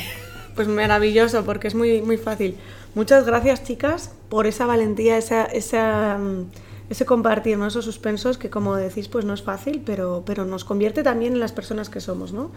Pues 0.57 0.67
maravilloso, 0.69 1.45
porque 1.45 1.69
es 1.69 1.75
muy, 1.75 2.03
muy 2.03 2.17
fácil. 2.17 2.57
Muchas 2.95 3.25
gracias, 3.27 3.63
chicas, 3.63 4.11
por 4.29 4.47
esa 4.47 4.67
valentía, 4.67 5.19
esa, 5.19 5.45
esa, 5.45 6.17
mm, 6.19 6.47
ese 6.91 7.05
compartir, 7.05 7.59
¿no? 7.59 7.67
esos 7.67 7.85
suspensos 7.85 8.39
que, 8.39 8.49
como 8.49 8.75
decís, 8.75 9.09
pues 9.09 9.25
no 9.25 9.35
es 9.35 9.43
fácil, 9.43 9.83
pero, 9.85 10.23
pero 10.25 10.45
nos 10.47 10.65
convierte 10.65 11.03
también 11.03 11.35
en 11.35 11.41
las 11.41 11.53
personas 11.53 11.91
que 11.91 12.01
somos, 12.01 12.33
¿no? 12.33 12.51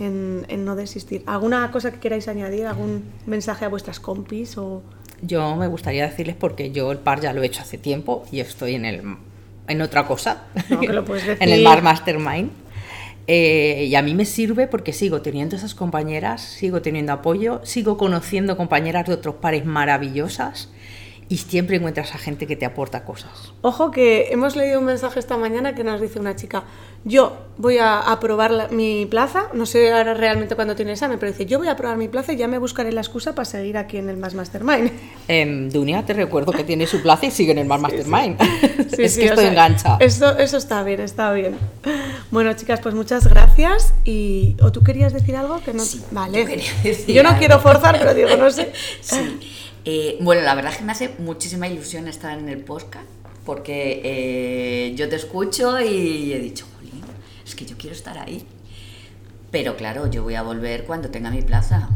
En, 0.00 0.44
en 0.48 0.64
no 0.64 0.74
desistir. 0.74 1.22
¿Alguna 1.26 1.70
cosa 1.70 1.92
que 1.92 2.00
queráis 2.00 2.26
añadir? 2.26 2.66
¿Algún 2.66 3.04
mensaje 3.26 3.64
a 3.64 3.68
vuestras 3.68 4.00
compis? 4.00 4.58
O... 4.58 4.82
Yo 5.22 5.54
me 5.54 5.68
gustaría 5.68 6.08
decirles 6.08 6.34
porque 6.34 6.72
yo 6.72 6.90
el 6.90 6.98
par 6.98 7.20
ya 7.20 7.32
lo 7.32 7.42
he 7.42 7.46
hecho 7.46 7.62
hace 7.62 7.78
tiempo 7.78 8.24
y 8.32 8.40
estoy 8.40 8.74
en 8.74 8.84
el 8.84 9.02
en 9.66 9.80
otra 9.80 10.06
cosa, 10.06 10.42
No, 10.68 10.80
que 10.80 10.92
lo 10.92 11.04
puedes 11.06 11.22
en 11.28 11.38
decir. 11.38 11.48
el 11.54 11.62
Mar 11.62 11.82
Mastermind. 11.82 12.50
Eh, 13.26 13.86
y 13.88 13.94
a 13.94 14.02
mí 14.02 14.14
me 14.14 14.26
sirve 14.26 14.66
porque 14.66 14.92
sigo 14.92 15.22
teniendo 15.22 15.56
esas 15.56 15.74
compañeras, 15.74 16.42
sigo 16.42 16.82
teniendo 16.82 17.12
apoyo, 17.12 17.60
sigo 17.64 17.96
conociendo 17.96 18.56
compañeras 18.56 19.06
de 19.06 19.14
otros 19.14 19.36
pares 19.36 19.64
maravillosas 19.64 20.68
y 21.28 21.38
siempre 21.38 21.76
encuentras 21.76 22.14
a 22.14 22.18
gente 22.18 22.46
que 22.46 22.56
te 22.56 22.66
aporta 22.66 23.04
cosas. 23.04 23.52
Ojo 23.62 23.90
que 23.90 24.28
hemos 24.30 24.56
leído 24.56 24.78
un 24.80 24.84
mensaje 24.86 25.18
esta 25.18 25.36
mañana 25.36 25.74
que 25.74 25.82
nos 25.84 26.00
dice 26.00 26.18
una 26.20 26.36
chica, 26.36 26.64
yo 27.04 27.36
voy 27.58 27.78
a 27.78 28.00
aprobar 28.00 28.50
la- 28.50 28.68
mi 28.68 29.06
plaza, 29.06 29.48
no 29.52 29.66
sé 29.66 29.92
ahora 29.92 30.14
realmente 30.14 30.54
cuándo 30.54 30.74
tiene 30.76 30.92
examen, 30.92 31.18
pero 31.18 31.32
dice, 31.32 31.46
yo 31.46 31.58
voy 31.58 31.68
a 31.68 31.72
aprobar 31.72 31.96
mi 31.96 32.08
plaza 32.08 32.32
y 32.32 32.36
ya 32.36 32.48
me 32.48 32.58
buscaré 32.58 32.92
la 32.92 33.00
excusa 33.00 33.34
para 33.34 33.44
seguir 33.44 33.76
aquí 33.78 33.96
en 33.98 34.08
el 34.08 34.16
Más 34.16 34.34
Mastermind. 34.34 34.90
Em, 35.28 35.70
Dunia, 35.70 36.04
te 36.04 36.12
recuerdo 36.12 36.52
que 36.52 36.64
tiene 36.64 36.86
su 36.86 37.00
plaza 37.02 37.26
y 37.26 37.30
sigue 37.30 37.52
en 37.52 37.58
el 37.58 37.66
Mar 37.66 37.80
Mastermind. 37.80 38.38
Sí, 38.94 39.02
es 39.02 39.14
sí, 39.14 39.20
que 39.22 39.26
o 39.26 39.30
esto 39.30 39.40
sea, 39.40 39.50
engancha. 39.50 39.96
Eso, 39.98 40.38
eso 40.38 40.56
está 40.56 40.82
bien, 40.84 41.00
está 41.00 41.32
bien. 41.32 41.56
Bueno, 42.30 42.52
chicas, 42.52 42.78
pues 42.80 42.94
muchas 42.94 43.26
gracias. 43.26 43.92
Y, 44.04 44.56
¿O 44.62 44.70
tú 44.70 44.84
querías 44.84 45.12
decir 45.12 45.34
algo? 45.34 45.60
Que 45.64 45.74
no... 45.74 45.82
Sí, 45.82 46.00
vale. 46.12 46.38
yo 46.38 46.46
quería 46.46 46.70
decir 46.84 47.12
Yo 47.12 47.22
no 47.24 47.30
algo. 47.30 47.40
quiero 47.40 47.58
forzar, 47.58 47.98
pero 47.98 48.14
digo, 48.14 48.36
no 48.36 48.50
sé. 48.52 48.72
Sí. 49.00 49.16
Eh, 49.84 50.16
bueno, 50.20 50.42
la 50.42 50.54
verdad 50.54 50.72
es 50.72 50.78
que 50.78 50.84
me 50.84 50.92
hace 50.92 51.10
muchísima 51.18 51.68
ilusión 51.68 52.08
estar 52.08 52.38
en 52.38 52.48
el 52.48 52.58
podcast 52.64 53.06
porque 53.44 54.00
eh, 54.02 54.94
yo 54.96 55.08
te 55.08 55.16
escucho 55.16 55.78
y 55.80 56.32
he 56.32 56.38
dicho, 56.38 56.66
"Jolín, 56.76 57.02
es 57.44 57.54
que 57.54 57.66
yo 57.66 57.76
quiero 57.76 57.94
estar 57.94 58.16
ahí. 58.18 58.46
Pero 59.50 59.76
claro, 59.76 60.10
yo 60.10 60.22
voy 60.22 60.34
a 60.34 60.42
volver 60.42 60.84
cuando 60.84 61.10
tenga 61.10 61.30
mi 61.30 61.42
plaza. 61.42 61.90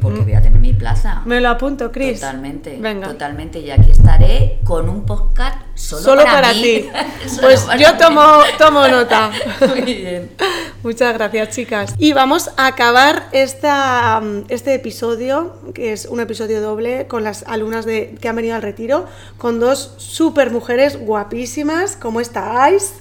Porque 0.00 0.20
voy 0.20 0.34
a 0.34 0.40
tener 0.40 0.60
mi 0.60 0.72
plaza. 0.72 1.22
Me 1.24 1.40
lo 1.40 1.48
apunto, 1.48 1.90
Chris. 1.90 2.20
Totalmente, 2.20 2.76
Venga. 2.80 3.08
totalmente. 3.08 3.58
Y 3.58 3.70
aquí 3.70 3.90
estaré 3.90 4.60
con 4.64 4.88
un 4.88 5.04
podcast 5.04 5.56
solo, 5.74 6.02
Solo 6.02 6.24
para, 6.24 6.52
ti. 6.52 6.88
Solo 7.26 7.42
Pues 7.42 7.60
para 7.62 7.80
yo 7.80 7.96
tomo, 7.96 8.22
tomo 8.58 8.86
nota. 8.86 9.30
Muy 9.68 9.80
bien. 9.82 10.30
Muchas 10.84 11.14
gracias, 11.14 11.48
chicas. 11.50 11.94
Y 11.98 12.12
vamos 12.12 12.50
a 12.56 12.66
acabar 12.68 13.28
esta, 13.32 14.20
mm, 14.20 14.44
este 14.48 14.74
episodio, 14.74 15.56
que 15.74 15.92
es 15.92 16.06
un 16.06 16.20
episodio 16.20 16.60
doble, 16.60 17.06
con 17.08 17.24
las 17.24 17.42
alumnas 17.48 17.84
de, 17.84 18.16
que 18.20 18.28
han 18.28 18.36
venido 18.36 18.54
al 18.54 18.62
retiro, 18.62 19.06
con 19.36 19.58
dos 19.58 19.94
super 19.98 20.50
mujeres 20.52 20.98
guapísimas. 21.00 21.96
¿Cómo 21.96 22.20
estáis? 22.20 22.94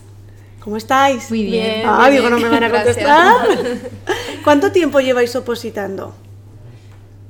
¿Cómo 0.60 0.78
estáis? 0.78 1.30
Muy 1.30 1.44
bien. 1.44 1.84
Ah, 1.86 2.00
muy 2.02 2.12
digo, 2.18 2.30
no 2.30 2.40
me 2.40 2.50
van 2.50 2.64
a 2.64 2.68
Gracias. 2.68 2.98
contestar. 2.98 3.78
¿Cuánto 4.44 4.72
tiempo 4.72 5.00
lleváis 5.00 5.36
opositando? 5.36 6.14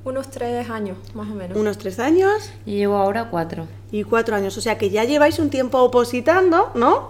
Unos 0.07 0.29
tres 0.29 0.69
años, 0.69 0.97
más 1.13 1.29
o 1.29 1.35
menos. 1.35 1.57
Unos 1.57 1.77
tres 1.77 1.99
años 1.99 2.49
Yo 2.65 2.71
llevo 2.73 2.95
ahora 2.95 3.29
cuatro. 3.29 3.67
y 3.91 4.03
cuatro 4.03 4.37
años. 4.37 4.57
O 4.57 4.61
sea 4.61 4.77
que 4.77 4.89
ya 4.89 5.03
lleváis 5.03 5.37
un 5.37 5.49
tiempo 5.49 5.79
opositando, 5.79 6.71
¿no? 6.75 7.09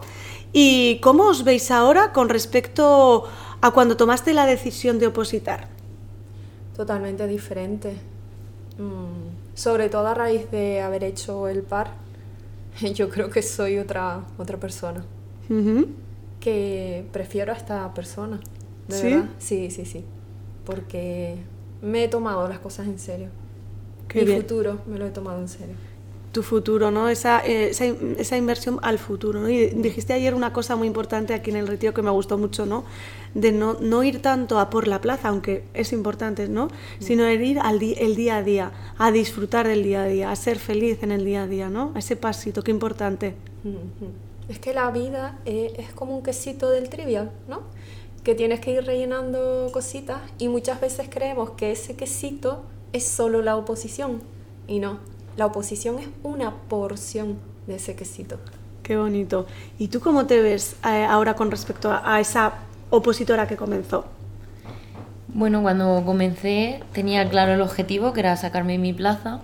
¿Y 0.52 1.00
cómo 1.02 1.26
os 1.28 1.44
veis 1.44 1.70
ahora 1.70 2.12
con 2.12 2.28
respecto 2.30 3.26
a 3.62 3.70
cuando 3.72 3.98
tomaste 3.98 4.34
la 4.34 4.48
decisión 4.48 4.98
de 4.98 5.06
opositar? 5.08 5.68
Totalmente 6.76 7.28
diferente. 7.28 7.94
Mm, 8.80 9.56
sobre 9.56 9.90
todo 9.90 10.08
a 10.08 10.16
raíz 10.16 10.50
de 10.50 10.82
haber 10.82 11.04
hecho 11.04 11.48
el 11.50 11.62
par, 11.62 11.92
yo 12.96 13.10
creo 13.10 13.30
que 13.30 13.44
soy 13.44 13.78
otra, 13.78 14.22
otra 14.40 14.58
persona. 14.58 15.06
Que 16.40 17.06
prefiero 17.12 17.54
a 17.54 17.56
esta 17.56 17.94
persona. 17.94 18.40
De 18.88 18.96
¿Sí? 18.96 19.04
verdad. 19.12 19.26
Sí, 19.38 19.70
sí, 19.70 19.86
sí. 19.86 20.04
Porque 20.66 21.38
me 21.82 22.04
he 22.06 22.08
tomado 22.08 22.48
las 22.48 22.60
cosas 22.60 22.88
en 22.88 23.00
serio. 23.00 23.30
Qué 24.08 24.20
Mi 24.20 24.26
bien. 24.26 24.42
futuro 24.42 24.82
me 24.86 24.98
lo 24.98 25.06
he 25.06 25.12
tomado 25.12 25.40
en 25.42 25.48
serio. 25.50 25.76
tu 26.32 26.44
futuro, 26.44 26.92
¿no? 26.92 27.10
Esa, 27.10 27.44
eh, 27.46 27.70
esa, 27.72 27.86
esa 27.86 28.38
inversión 28.38 28.80
al 28.84 29.00
futuro, 29.00 29.42
¿no? 29.42 29.50
Y 29.50 29.68
dijiste 29.68 30.14
ayer 30.14 30.36
una 30.36 30.54
cosa 30.54 30.76
muy 30.76 30.86
importante 30.88 31.34
aquí 31.34 31.50
en 31.50 31.56
el 31.56 31.68
retiro 31.68 31.94
que 31.94 32.04
me 32.04 32.12
gustó 32.12 32.38
mucho, 32.38 32.66
¿no? 32.68 32.86
De 33.34 33.52
no, 33.52 33.78
no 33.80 34.04
ir 34.04 34.22
tanto 34.22 34.60
a 34.60 34.70
por 34.70 34.88
la 34.88 35.02
plaza, 35.02 35.30
aunque 35.30 35.64
es 35.74 35.94
importante, 35.94 36.48
¿no? 36.48 36.68
Sino 37.00 37.26
el 37.26 37.42
ir 37.42 37.60
al 37.60 37.82
el 37.82 38.16
día 38.16 38.38
a 38.38 38.44
día, 38.44 38.72
a 39.00 39.12
disfrutar 39.12 39.68
del 39.68 39.84
día 39.84 40.04
a 40.04 40.06
día, 40.08 40.32
a 40.32 40.36
ser 40.36 40.60
feliz 40.60 41.02
en 41.02 41.12
el 41.12 41.26
día 41.26 41.44
a 41.44 41.48
día, 41.48 41.70
¿no? 41.70 41.92
Ese 41.96 42.16
pasito, 42.16 42.62
qué 42.64 42.72
importante. 42.72 43.36
Ujú. 43.64 44.12
Es 44.48 44.60
que 44.60 44.74
la 44.74 44.92
vida 44.92 45.40
eh, 45.46 45.74
es 45.78 45.92
como 45.94 46.16
un 46.16 46.24
quesito 46.24 46.70
del 46.70 46.90
trivial, 46.90 47.32
¿no? 47.48 47.62
Que 48.28 48.36
tienes 48.36 48.60
que 48.60 48.72
ir 48.72 48.84
rellenando 48.84 49.70
cositas 49.72 50.20
y 50.38 50.50
muchas 50.50 50.82
veces 50.82 51.08
creemos 51.10 51.52
que 51.52 51.72
ese 51.72 51.96
quesito 51.96 52.66
es 52.92 53.08
solo 53.08 53.42
la 53.42 53.56
oposición 53.56 54.22
y 54.68 54.80
no, 54.80 55.00
la 55.38 55.46
oposición 55.46 55.98
es 55.98 56.10
una 56.24 56.54
porción 56.54 57.38
de 57.68 57.76
ese 57.76 57.96
quesito. 57.96 58.38
Qué 58.84 58.98
bonito. 58.98 59.48
¿Y 59.80 59.88
tú 59.88 60.02
cómo 60.02 60.26
te 60.26 60.42
ves 60.42 60.76
eh, 60.86 61.06
ahora 61.06 61.36
con 61.36 61.52
respecto 61.52 61.90
a, 61.90 62.16
a 62.16 62.20
esa 62.20 62.56
opositora 62.90 63.48
que 63.48 63.56
comenzó? 63.56 64.04
Bueno, 65.30 65.62
cuando 65.62 66.04
comencé 66.06 66.84
tenía 66.92 67.30
claro 67.30 67.54
el 67.54 67.62
objetivo, 67.62 68.12
que 68.12 68.20
era 68.20 68.36
sacarme 68.36 68.78
mi 68.78 68.92
plaza, 68.92 69.40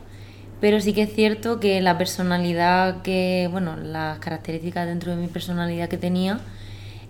pero 0.60 0.82
sí 0.82 0.92
que 0.92 1.04
es 1.04 1.14
cierto 1.14 1.62
que 1.62 1.80
la 1.80 1.98
personalidad 1.98 3.02
que, 3.02 3.48
bueno, 3.50 3.78
las 3.78 4.20
características 4.20 4.88
dentro 4.88 5.16
de 5.16 5.22
mi 5.22 5.28
personalidad 5.28 5.88
que 5.88 5.98
tenía, 5.98 6.42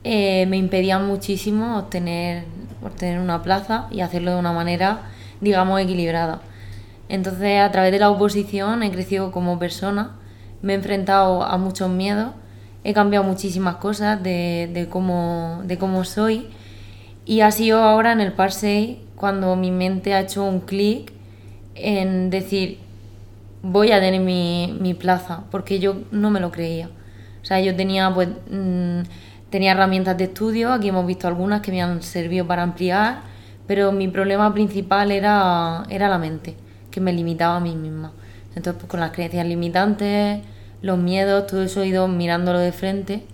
eh, 0.03 0.45
me 0.47 0.57
impedían 0.57 1.07
muchísimo 1.07 1.77
obtener, 1.77 2.45
obtener 2.81 3.19
una 3.19 3.41
plaza 3.41 3.87
y 3.91 4.01
hacerlo 4.01 4.31
de 4.31 4.39
una 4.39 4.51
manera, 4.51 5.01
digamos, 5.41 5.79
equilibrada. 5.79 6.41
Entonces, 7.09 7.59
a 7.59 7.71
través 7.71 7.91
de 7.91 7.99
la 7.99 8.09
oposición 8.09 8.83
he 8.83 8.91
crecido 8.91 9.31
como 9.31 9.59
persona, 9.59 10.11
me 10.61 10.73
he 10.73 10.75
enfrentado 10.75 11.43
a 11.43 11.57
muchos 11.57 11.89
miedos, 11.89 12.31
he 12.83 12.93
cambiado 12.93 13.25
muchísimas 13.25 13.75
cosas 13.75 14.21
de, 14.23 14.69
de, 14.73 14.87
cómo, 14.89 15.61
de 15.65 15.77
cómo 15.77 16.03
soy 16.03 16.47
y 17.25 17.41
ha 17.41 17.51
sido 17.51 17.81
ahora 17.81 18.11
en 18.11 18.21
el 18.21 18.33
Par 18.33 18.51
6 18.51 18.97
cuando 19.15 19.55
mi 19.55 19.71
mente 19.71 20.13
ha 20.13 20.19
hecho 20.19 20.43
un 20.43 20.59
clic 20.61 21.13
en 21.75 22.29
decir, 22.29 22.79
voy 23.61 23.91
a 23.91 23.99
tener 23.99 24.19
mi, 24.19 24.77
mi, 24.79 24.93
plaza, 24.93 25.45
porque 25.49 25.79
yo 25.79 25.95
no 26.11 26.29
me 26.29 26.39
lo 26.39 26.51
creía. 26.51 26.89
O 27.41 27.45
sea, 27.45 27.61
yo 27.61 27.75
tenía, 27.75 28.13
pues, 28.13 28.29
mmm, 28.49 29.01
tenía 29.53 29.73
herramientas 29.73 30.17
de 30.17 30.23
estudio, 30.23 30.73
aquí 30.73 30.89
hemos 30.89 31.05
visto 31.05 31.27
algunas 31.27 31.61
que 31.61 31.71
me 31.71 31.79
han 31.79 32.01
servido 32.01 32.47
para 32.47 32.63
ampliar, 32.63 33.19
pero 33.67 33.91
mi 33.91 34.07
problema 34.07 34.51
principal 34.51 35.11
era, 35.11 35.83
era 35.91 36.09
la 36.09 36.17
mente, 36.17 36.55
que 36.89 36.99
me 36.99 37.13
limitaba 37.13 37.57
a 37.57 37.59
mí 37.59 37.75
misma. 37.75 38.13
Entonces, 38.55 38.73
pues 38.81 38.89
con 38.89 38.99
las 38.99 39.11
creencias 39.11 39.45
limitantes, 39.45 40.39
los 40.81 40.97
miedos, 40.97 41.45
todo 41.45 41.61
eso 41.61 41.83
he 41.83 41.87
ido 41.89 42.07
mirándolo 42.07 42.57
de 42.57 42.71
frente. 42.71 43.27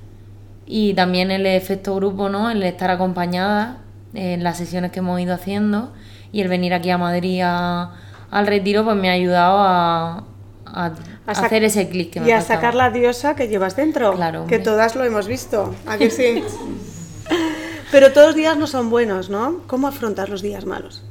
Y 0.66 0.94
también 0.94 1.32
el 1.32 1.46
efecto 1.46 1.96
grupo, 1.96 2.28
¿no? 2.28 2.50
El 2.50 2.64
estar 2.64 2.92
acompañada 2.92 3.78
en 4.14 4.44
las 4.44 4.58
sesiones 4.58 4.92
que 4.92 5.00
hemos 5.00 5.22
ido 5.22 5.34
haciendo 5.34 5.94
y 6.34 6.42
el 6.42 6.50
venir 6.50 6.74
aquí 6.74 6.90
a 6.90 6.98
Madrid 6.98 7.44
a, 7.46 7.94
al 8.30 8.46
retiro, 8.46 8.84
pues 8.84 8.98
me 8.98 9.10
ha 9.10 9.14
ayudado 9.14 9.60
a, 9.60 10.26
a, 10.66 10.92
a 11.38 11.46
hacer 11.46 11.64
ese 11.64 11.88
clic 11.90 12.12
que 12.12 12.20
me 12.22 12.28
Y 12.28 12.32
a 12.32 12.38
faltaba. 12.40 12.56
sacar 12.60 12.76
la 12.76 12.90
diosa 12.90 13.36
que 13.36 13.48
llevas 13.48 13.76
dentro. 13.76 14.14
Claro, 14.14 14.40
Que 14.48 14.56
hombre. 14.56 14.60
todas 14.60 14.96
lo 14.96 15.04
hemos 15.04 15.28
visto. 15.28 15.74
¿A 15.86 15.98
que 15.98 16.10
sí? 16.10 16.44
Pero 17.92 18.12
todos 18.14 18.28
los 18.28 18.36
días 18.36 18.58
no 18.58 18.68
son 18.68 18.90
buenos, 18.90 19.30
¿no? 19.30 19.62
¿Cómo 19.68 19.88
afrontar 19.88 20.30
los 20.30 20.42
días 20.42 20.66
malos? 20.66 21.04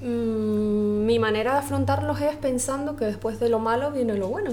Mm, 0.00 1.06
mi 1.06 1.18
manera 1.18 1.52
de 1.52 1.58
afrontarlos 1.58 2.20
es 2.20 2.36
pensando 2.36 2.96
que 2.96 3.04
después 3.04 3.40
de 3.40 3.48
lo 3.48 3.58
malo 3.58 3.90
viene 3.90 4.14
lo 4.14 4.28
bueno. 4.28 4.52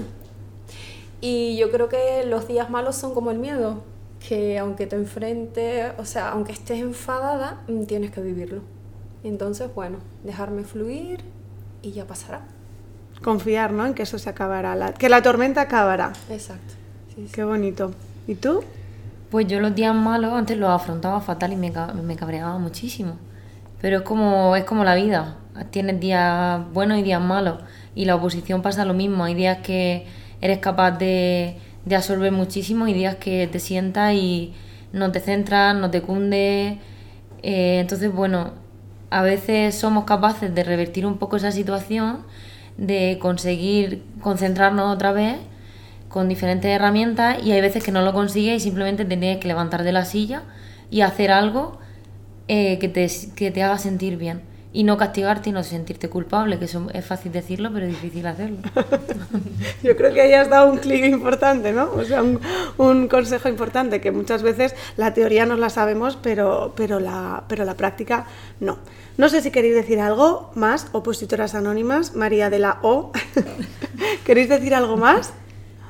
Y 1.20 1.56
yo 1.56 1.70
creo 1.70 1.88
que 1.88 2.24
los 2.26 2.48
días 2.48 2.68
malos 2.70 2.96
son 2.96 3.14
como 3.14 3.30
el 3.30 3.38
miedo, 3.38 3.82
que 4.26 4.58
aunque 4.58 4.86
te 4.86 4.96
enfrente, 4.96 5.92
o 5.98 6.04
sea, 6.04 6.30
aunque 6.30 6.52
estés 6.52 6.80
enfadada, 6.80 7.60
mm, 7.68 7.84
tienes 7.84 8.10
que 8.10 8.20
vivirlo. 8.20 8.62
Entonces, 9.24 9.72
bueno, 9.74 9.98
dejarme 10.24 10.64
fluir 10.64 11.20
y 11.80 11.92
ya 11.92 12.06
pasará. 12.06 12.42
Confiar, 13.22 13.72
¿no? 13.72 13.86
En 13.86 13.94
que 13.94 14.02
eso 14.02 14.18
se 14.18 14.28
acabará. 14.30 14.74
la- 14.74 14.92
que 14.94 15.08
la 15.08 15.22
tormenta 15.22 15.62
acabará. 15.62 16.12
Exacto. 16.30 16.74
Sí, 17.14 17.24
sí. 17.26 17.32
Qué 17.32 17.44
bonito. 17.44 17.92
¿Y 18.26 18.34
tú? 18.34 18.62
Pues 19.30 19.46
yo 19.46 19.60
los 19.60 19.74
días 19.74 19.94
malos 19.94 20.32
antes 20.34 20.56
los 20.58 20.70
afrontaba 20.70 21.20
fatal 21.20 21.52
y 21.52 21.56
me, 21.56 21.72
me 22.02 22.16
cabreaba 22.16 22.58
muchísimo. 22.58 23.16
Pero 23.80 23.98
es 23.98 24.02
como, 24.02 24.54
es 24.56 24.64
como 24.64 24.84
la 24.84 24.94
vida. 24.94 25.36
Tienes 25.70 26.00
días 26.00 26.60
buenos 26.72 26.98
y 26.98 27.02
días 27.02 27.20
malos. 27.20 27.58
Y 27.94 28.04
la 28.04 28.14
oposición 28.16 28.62
pasa 28.62 28.84
lo 28.84 28.94
mismo. 28.94 29.24
Hay 29.24 29.34
días 29.34 29.58
que 29.58 30.06
eres 30.40 30.58
capaz 30.58 30.92
de, 30.92 31.56
de 31.84 31.96
absorber 31.96 32.32
muchísimo 32.32 32.86
y 32.88 32.92
días 32.92 33.16
que 33.16 33.46
te 33.50 33.58
sientas 33.60 34.14
y 34.14 34.54
no 34.92 35.12
te 35.12 35.20
centras, 35.20 35.74
no 35.76 35.90
te 35.90 36.02
cunde. 36.02 36.78
Eh, 37.42 37.78
entonces, 37.80 38.12
bueno, 38.12 38.50
a 39.10 39.22
veces 39.22 39.74
somos 39.74 40.04
capaces 40.04 40.54
de 40.54 40.62
revertir 40.64 41.04
un 41.06 41.18
poco 41.18 41.36
esa 41.36 41.52
situación, 41.52 42.18
de 42.76 43.18
conseguir 43.20 44.02
concentrarnos 44.20 44.94
otra 44.94 45.12
vez 45.12 45.36
con 46.08 46.28
diferentes 46.28 46.70
herramientas 46.70 47.38
y 47.42 47.52
hay 47.52 47.60
veces 47.60 47.82
que 47.82 47.92
no 47.92 48.02
lo 48.02 48.12
consigues 48.12 48.56
y 48.56 48.60
simplemente 48.60 49.04
te 49.04 49.16
tienes 49.16 49.38
que 49.38 49.48
levantar 49.48 49.82
de 49.82 49.92
la 49.92 50.04
silla 50.04 50.42
y 50.90 51.00
hacer 51.00 51.30
algo 51.30 51.78
eh, 52.48 52.78
que, 52.78 52.88
te, 52.88 53.08
que 53.34 53.50
te 53.50 53.62
haga 53.62 53.78
sentir 53.78 54.16
bien 54.16 54.51
y 54.74 54.84
no 54.84 54.96
castigarte 54.96 55.50
y 55.50 55.52
no 55.52 55.62
sentirte 55.62 56.08
culpable, 56.08 56.58
que 56.58 56.64
eso 56.64 56.86
es 56.94 57.04
fácil 57.04 57.30
decirlo 57.30 57.70
pero 57.72 57.86
es 57.86 57.92
difícil 57.92 58.26
hacerlo. 58.26 58.58
Yo 59.82 59.96
creo 59.96 60.14
que 60.14 60.22
ahí 60.22 60.32
has 60.32 60.48
dado 60.48 60.72
un 60.72 60.78
clic 60.78 61.04
importante, 61.04 61.72
¿no? 61.72 61.90
O 61.92 62.04
sea, 62.04 62.22
un, 62.22 62.40
un 62.78 63.08
consejo 63.08 63.48
importante, 63.48 64.00
que 64.00 64.10
muchas 64.10 64.42
veces 64.42 64.74
la 64.96 65.12
teoría 65.12 65.44
nos 65.44 65.58
la 65.58 65.68
sabemos, 65.68 66.16
pero, 66.16 66.72
pero, 66.74 67.00
la, 67.00 67.44
pero 67.48 67.64
la 67.64 67.74
práctica 67.74 68.26
no. 68.60 68.78
No 69.18 69.28
sé 69.28 69.42
si 69.42 69.50
queréis 69.50 69.74
decir 69.74 70.00
algo 70.00 70.50
más, 70.54 70.88
opositoras 70.92 71.54
anónimas, 71.54 72.14
María 72.14 72.48
de 72.48 72.58
la 72.58 72.78
O. 72.82 73.12
¿Queréis 74.24 74.48
decir 74.48 74.74
algo 74.74 74.96
más? 74.96 75.34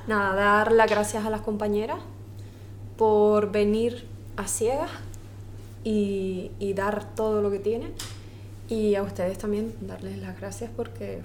Nada, 0.09 0.35
dar 0.35 0.73
las 0.73 0.91
gracias 0.91 1.25
a 1.25 1.31
las 1.31 1.43
compañeras 1.43 1.99
por 2.97 3.53
venir 3.53 4.07
a 4.37 4.49
ciegas 4.49 4.91
y, 5.85 6.51
y 6.59 6.75
dar 6.75 7.15
todo 7.15 7.43
lo 7.43 7.51
que 7.53 7.61
tienen. 7.61 7.93
Y 8.73 8.95
a 8.95 9.03
ustedes 9.03 9.37
también 9.37 9.75
darles 9.83 10.17
las 10.17 10.41
gracias 10.41 10.71
porque 10.75 11.21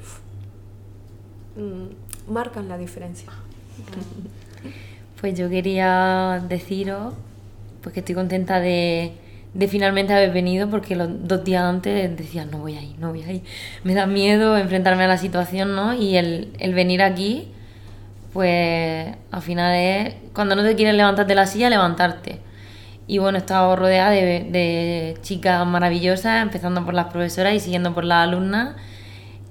mm, 1.56 2.32
marcan 2.34 2.68
la 2.68 2.78
diferencia. 2.78 3.30
Pues 5.22 5.40
yo 5.40 5.50
quería 5.50 6.44
deciros 6.50 7.14
pues 7.82 7.94
que 7.94 8.02
estoy 8.02 8.16
contenta 8.16 8.60
de, 8.60 9.14
de 9.54 9.68
finalmente 9.70 10.14
haber 10.14 10.34
venido 10.34 10.70
porque 10.70 10.98
los 10.98 11.08
dos 11.26 11.46
días 11.46 11.64
antes 11.64 12.18
decía 12.18 12.44
no 12.44 12.58
voy 12.58 12.76
a 12.76 12.82
ir, 12.82 13.00
no 13.00 13.12
voy 13.12 13.24
a 13.24 13.32
ir. 13.32 13.44
Me 13.86 13.94
da 13.94 14.06
miedo 14.08 14.58
enfrentarme 14.58 15.06
a 15.06 15.08
la 15.08 15.18
situación, 15.18 15.74
¿no? 15.74 15.94
Y 15.94 16.18
el, 16.18 16.50
el 16.60 16.74
venir 16.74 17.02
aquí, 17.02 17.48
pues 18.34 19.16
al 19.32 19.42
final 19.42 19.74
es 19.74 20.16
cuando 20.34 20.54
no 20.58 20.64
te 20.64 20.76
quieres 20.76 20.96
levantar 20.96 21.26
de 21.26 21.36
la 21.36 21.46
silla, 21.46 21.70
levantarte. 21.70 22.42
Y 23.08 23.20
bueno, 23.20 23.38
he 23.38 23.42
estado 23.42 23.76
rodeada 23.76 24.12
de, 24.12 24.48
de 24.52 25.18
chicas 25.22 25.66
maravillosas, 25.66 26.42
empezando 26.44 26.84
por 26.84 26.94
las 26.94 27.06
profesoras 27.06 27.54
y 27.54 27.60
siguiendo 27.60 27.94
por 27.94 28.04
las 28.04 28.28
alumnas. 28.28 28.76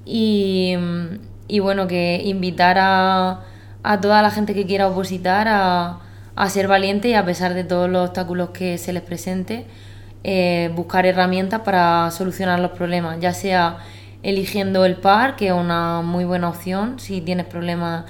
Y, 0.04 0.76
y 1.48 1.60
bueno, 1.60 1.86
que 1.86 2.22
invitar 2.24 2.76
a, 2.78 3.40
a 3.82 4.00
toda 4.00 4.22
la 4.22 4.30
gente 4.30 4.54
que 4.54 4.66
quiera 4.66 4.88
opositar 4.88 5.48
a, 5.48 6.00
a 6.36 6.50
ser 6.50 6.68
valiente 6.68 7.08
y 7.08 7.14
a 7.14 7.24
pesar 7.24 7.54
de 7.54 7.64
todos 7.64 7.88
los 7.88 8.08
obstáculos 8.08 8.50
que 8.50 8.78
se 8.78 8.92
les 8.92 9.02
presente, 9.02 9.66
eh, 10.22 10.70
buscar 10.74 11.06
herramientas 11.06 11.60
para 11.60 12.10
solucionar 12.10 12.60
los 12.60 12.72
problemas, 12.72 13.18
ya 13.20 13.32
sea 13.32 13.78
eligiendo 14.22 14.84
el 14.84 14.96
par, 14.96 15.36
que 15.36 15.48
es 15.48 15.52
una 15.52 16.02
muy 16.02 16.24
buena 16.24 16.48
opción, 16.48 16.98
si 16.98 17.20
tienes 17.20 17.46
problemas, 17.46 18.04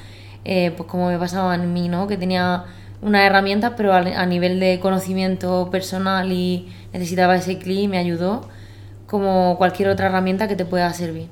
eh, 0.44 0.72
pues 0.76 0.88
como 0.88 1.08
me 1.08 1.18
pasaba 1.18 1.54
en 1.54 1.72
mí, 1.72 1.88
¿no? 1.88 2.06
que 2.06 2.16
tenía 2.16 2.64
unas 3.06 3.22
herramientas, 3.22 3.74
pero 3.76 3.92
a, 3.92 4.26
nivel 4.26 4.58
de 4.58 4.80
conocimiento 4.80 5.68
personal 5.70 6.32
y 6.32 6.68
necesitaba 6.92 7.36
ese 7.36 7.56
clic 7.56 7.88
me 7.88 7.98
ayudó, 7.98 8.48
como 9.06 9.56
cualquier 9.58 9.90
otra 9.90 10.06
herramienta 10.06 10.48
que 10.48 10.56
te 10.56 10.64
pueda 10.64 10.92
servir. 10.92 11.28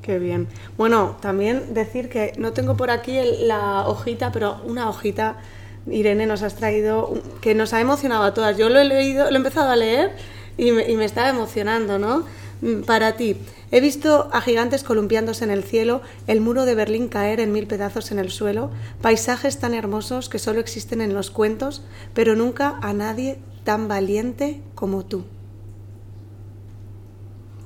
Qué 0.00 0.18
bien. 0.18 0.48
Bueno, 0.78 1.18
también 1.20 1.74
decir 1.74 2.08
que 2.08 2.32
no 2.38 2.52
tengo 2.52 2.78
por 2.78 2.90
aquí 2.90 3.20
la 3.42 3.86
hojita, 3.86 4.32
pero 4.32 4.62
una 4.64 4.88
hojita, 4.88 5.36
Irene 5.86 6.26
nos 6.26 6.42
has 6.42 6.54
traído, 6.54 7.20
que 7.42 7.54
nos 7.54 7.74
ha 7.74 7.80
emocionado 7.82 8.24
a 8.24 8.32
todas. 8.32 8.56
Yo 8.56 8.70
lo 8.70 8.78
he 8.80 8.86
leído, 8.86 9.26
lo 9.30 9.34
he 9.34 9.36
empezado 9.36 9.70
a 9.70 9.76
leer 9.76 10.12
y 10.56 10.72
me, 10.72 10.90
y 10.90 10.96
me 10.96 11.04
estaba 11.04 11.28
emocionando, 11.28 11.98
¿no? 11.98 12.24
Mm, 12.62 12.84
Para 12.84 13.12
ti, 13.12 13.36
he 13.70 13.80
visto 13.80 14.28
a 14.32 14.40
gigantes 14.40 14.82
columpiándose 14.82 15.44
en 15.44 15.50
el 15.50 15.64
cielo, 15.64 16.02
el 16.26 16.40
muro 16.40 16.64
de 16.64 16.74
Berlín 16.74 17.08
caer 17.08 17.40
en 17.40 17.52
mil 17.52 17.66
pedazos 17.66 18.10
en 18.10 18.18
el 18.18 18.30
suelo, 18.30 18.70
paisajes 19.02 19.58
tan 19.58 19.74
hermosos 19.74 20.28
que 20.28 20.38
solo 20.38 20.60
existen 20.60 21.00
en 21.00 21.14
los 21.14 21.30
cuentos, 21.30 21.82
pero 22.14 22.34
nunca 22.34 22.78
a 22.82 22.92
nadie 22.92 23.38
tan 23.64 23.88
valiente 23.88 24.62
como 24.74 25.04
tú. 25.04 25.24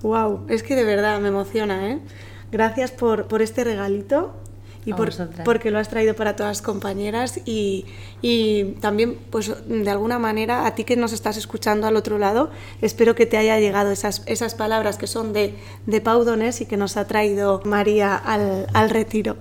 Wow, 0.02 0.46
es 0.48 0.62
que 0.62 0.74
de 0.74 0.84
verdad 0.84 1.20
me 1.20 1.28
emociona, 1.28 1.90
¿eh? 1.90 2.00
Gracias 2.50 2.90
por, 2.90 3.28
por 3.28 3.40
este 3.40 3.64
regalito 3.64 4.34
y 4.85 4.92
por, 4.95 5.12
porque 5.45 5.71
lo 5.71 5.79
has 5.79 5.88
traído 5.88 6.14
para 6.14 6.35
todas 6.35 6.59
las 6.59 6.62
compañeras 6.62 7.40
y, 7.45 7.87
y 8.21 8.77
también, 8.81 9.18
pues 9.31 9.53
de 9.66 9.90
alguna 9.90 10.18
manera, 10.18 10.66
a 10.66 10.75
ti 10.75 10.85
que 10.85 10.97
nos 10.97 11.12
estás 11.12 11.37
escuchando 11.37 11.87
al 11.87 11.97
otro 11.97 12.18
lado, 12.18 12.51
espero 12.81 13.14
que 13.14 13.27
te 13.27 13.37
haya 13.37 13.59
llegado 13.61 13.90
esas, 13.90 14.23
esas 14.27 14.55
palabras 14.55 14.99
que 14.99 15.07
son 15.07 15.33
de, 15.33 15.55
de 15.87 16.01
Pau 16.01 16.25
Donés 16.25 16.61
y 16.61 16.66
que 16.66 16.77
nos 16.77 16.97
ha 16.97 17.07
traído 17.07 17.62
María 17.64 18.16
al, 18.16 18.66
al 18.73 18.90
retiro. 18.90 19.37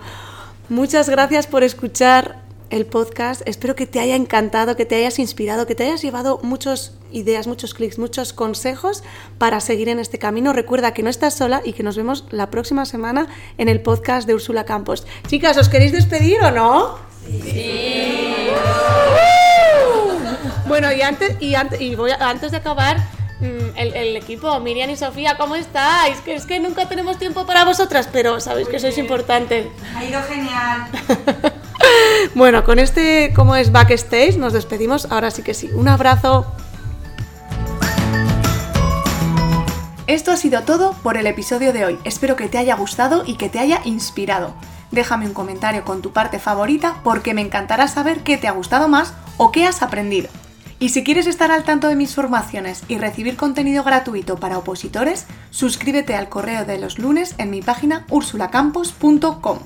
Muchas 0.69 1.09
gracias 1.09 1.47
por 1.47 1.63
escuchar 1.63 2.50
el 2.71 2.85
podcast. 2.85 3.41
Espero 3.47 3.75
que 3.75 3.85
te 3.85 3.99
haya 3.99 4.15
encantado, 4.15 4.75
que 4.75 4.85
te 4.85 4.95
hayas 4.95 5.19
inspirado, 5.19 5.67
que 5.67 5.75
te 5.75 5.83
hayas 5.83 6.01
llevado 6.01 6.39
muchas 6.41 6.93
ideas, 7.11 7.45
muchos 7.47 7.73
clics, 7.73 7.99
muchos 7.99 8.33
consejos 8.33 9.03
para 9.37 9.59
seguir 9.59 9.89
en 9.89 9.99
este 9.99 10.17
camino. 10.17 10.53
Recuerda 10.53 10.93
que 10.93 11.03
no 11.03 11.09
estás 11.09 11.35
sola 11.35 11.61
y 11.63 11.73
que 11.73 11.83
nos 11.83 11.97
vemos 11.97 12.25
la 12.31 12.49
próxima 12.49 12.85
semana 12.85 13.27
en 13.57 13.69
el 13.69 13.81
podcast 13.81 14.27
de 14.27 14.33
Úrsula 14.33 14.65
Campos. 14.65 15.05
Chicas, 15.27 15.57
¿os 15.57 15.69
queréis 15.69 15.91
despedir 15.91 16.41
o 16.41 16.51
no? 16.51 16.95
Sí. 17.43 18.47
Bueno, 20.67 20.91
y 20.91 21.01
antes, 21.01 21.35
y 21.41 21.55
antes, 21.55 21.81
y 21.81 21.95
voy 21.95 22.11
a- 22.11 22.29
antes 22.29 22.51
de 22.51 22.57
acabar, 22.57 22.97
mm, 23.41 23.75
el, 23.77 23.93
el 23.93 24.15
equipo, 24.15 24.57
Miriam 24.61 24.89
y 24.89 24.95
Sofía, 24.95 25.35
¿cómo 25.37 25.55
estáis? 25.55 26.17
Que 26.21 26.33
es 26.35 26.45
que 26.45 26.59
nunca 26.59 26.87
tenemos 26.87 27.17
tiempo 27.19 27.45
para 27.45 27.65
vosotras, 27.65 28.07
pero 28.11 28.39
sabéis 28.39 28.69
que 28.69 28.79
sois 28.79 28.97
importantes. 28.97 29.67
Ha 29.95 30.05
ido 30.05 30.21
genial. 30.23 30.87
Bueno, 32.35 32.63
con 32.63 32.79
este, 32.79 33.33
como 33.35 33.55
es 33.55 33.71
backstage, 33.71 34.37
nos 34.37 34.53
despedimos. 34.53 35.07
Ahora 35.11 35.31
sí 35.31 35.43
que 35.43 35.53
sí. 35.53 35.69
Un 35.73 35.87
abrazo. 35.87 36.45
Esto 40.07 40.31
ha 40.31 40.37
sido 40.37 40.63
todo 40.63 40.93
por 41.03 41.17
el 41.17 41.27
episodio 41.27 41.73
de 41.73 41.85
hoy. 41.85 41.99
Espero 42.03 42.35
que 42.35 42.49
te 42.49 42.57
haya 42.57 42.75
gustado 42.75 43.23
y 43.25 43.35
que 43.35 43.49
te 43.49 43.59
haya 43.59 43.81
inspirado. 43.85 44.53
Déjame 44.91 45.25
un 45.25 45.33
comentario 45.33 45.85
con 45.85 46.01
tu 46.01 46.11
parte 46.11 46.37
favorita 46.37 46.97
porque 47.03 47.33
me 47.33 47.41
encantará 47.41 47.87
saber 47.87 48.19
qué 48.19 48.37
te 48.37 48.47
ha 48.47 48.51
gustado 48.51 48.89
más 48.89 49.13
o 49.37 49.51
qué 49.51 49.65
has 49.65 49.81
aprendido. 49.81 50.29
Y 50.79 50.89
si 50.89 51.03
quieres 51.03 51.27
estar 51.27 51.51
al 51.51 51.63
tanto 51.63 51.87
de 51.87 51.95
mis 51.95 52.15
formaciones 52.15 52.83
y 52.87 52.97
recibir 52.97 53.37
contenido 53.37 53.83
gratuito 53.83 54.37
para 54.37 54.57
opositores, 54.57 55.27
suscríbete 55.51 56.15
al 56.15 56.27
correo 56.27 56.65
de 56.65 56.79
los 56.79 56.97
lunes 56.97 57.35
en 57.37 57.51
mi 57.51 57.61
página 57.61 58.05
ursulacampos.com. 58.09 59.59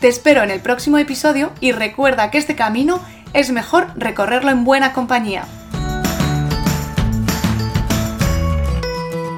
Te 0.00 0.06
espero 0.06 0.44
en 0.44 0.52
el 0.52 0.60
próximo 0.60 0.98
episodio 0.98 1.50
y 1.60 1.72
recuerda 1.72 2.30
que 2.30 2.38
este 2.38 2.54
camino 2.54 3.02
es 3.32 3.50
mejor 3.50 3.88
recorrerlo 3.96 4.50
en 4.50 4.64
buena 4.64 4.92
compañía. 4.92 5.44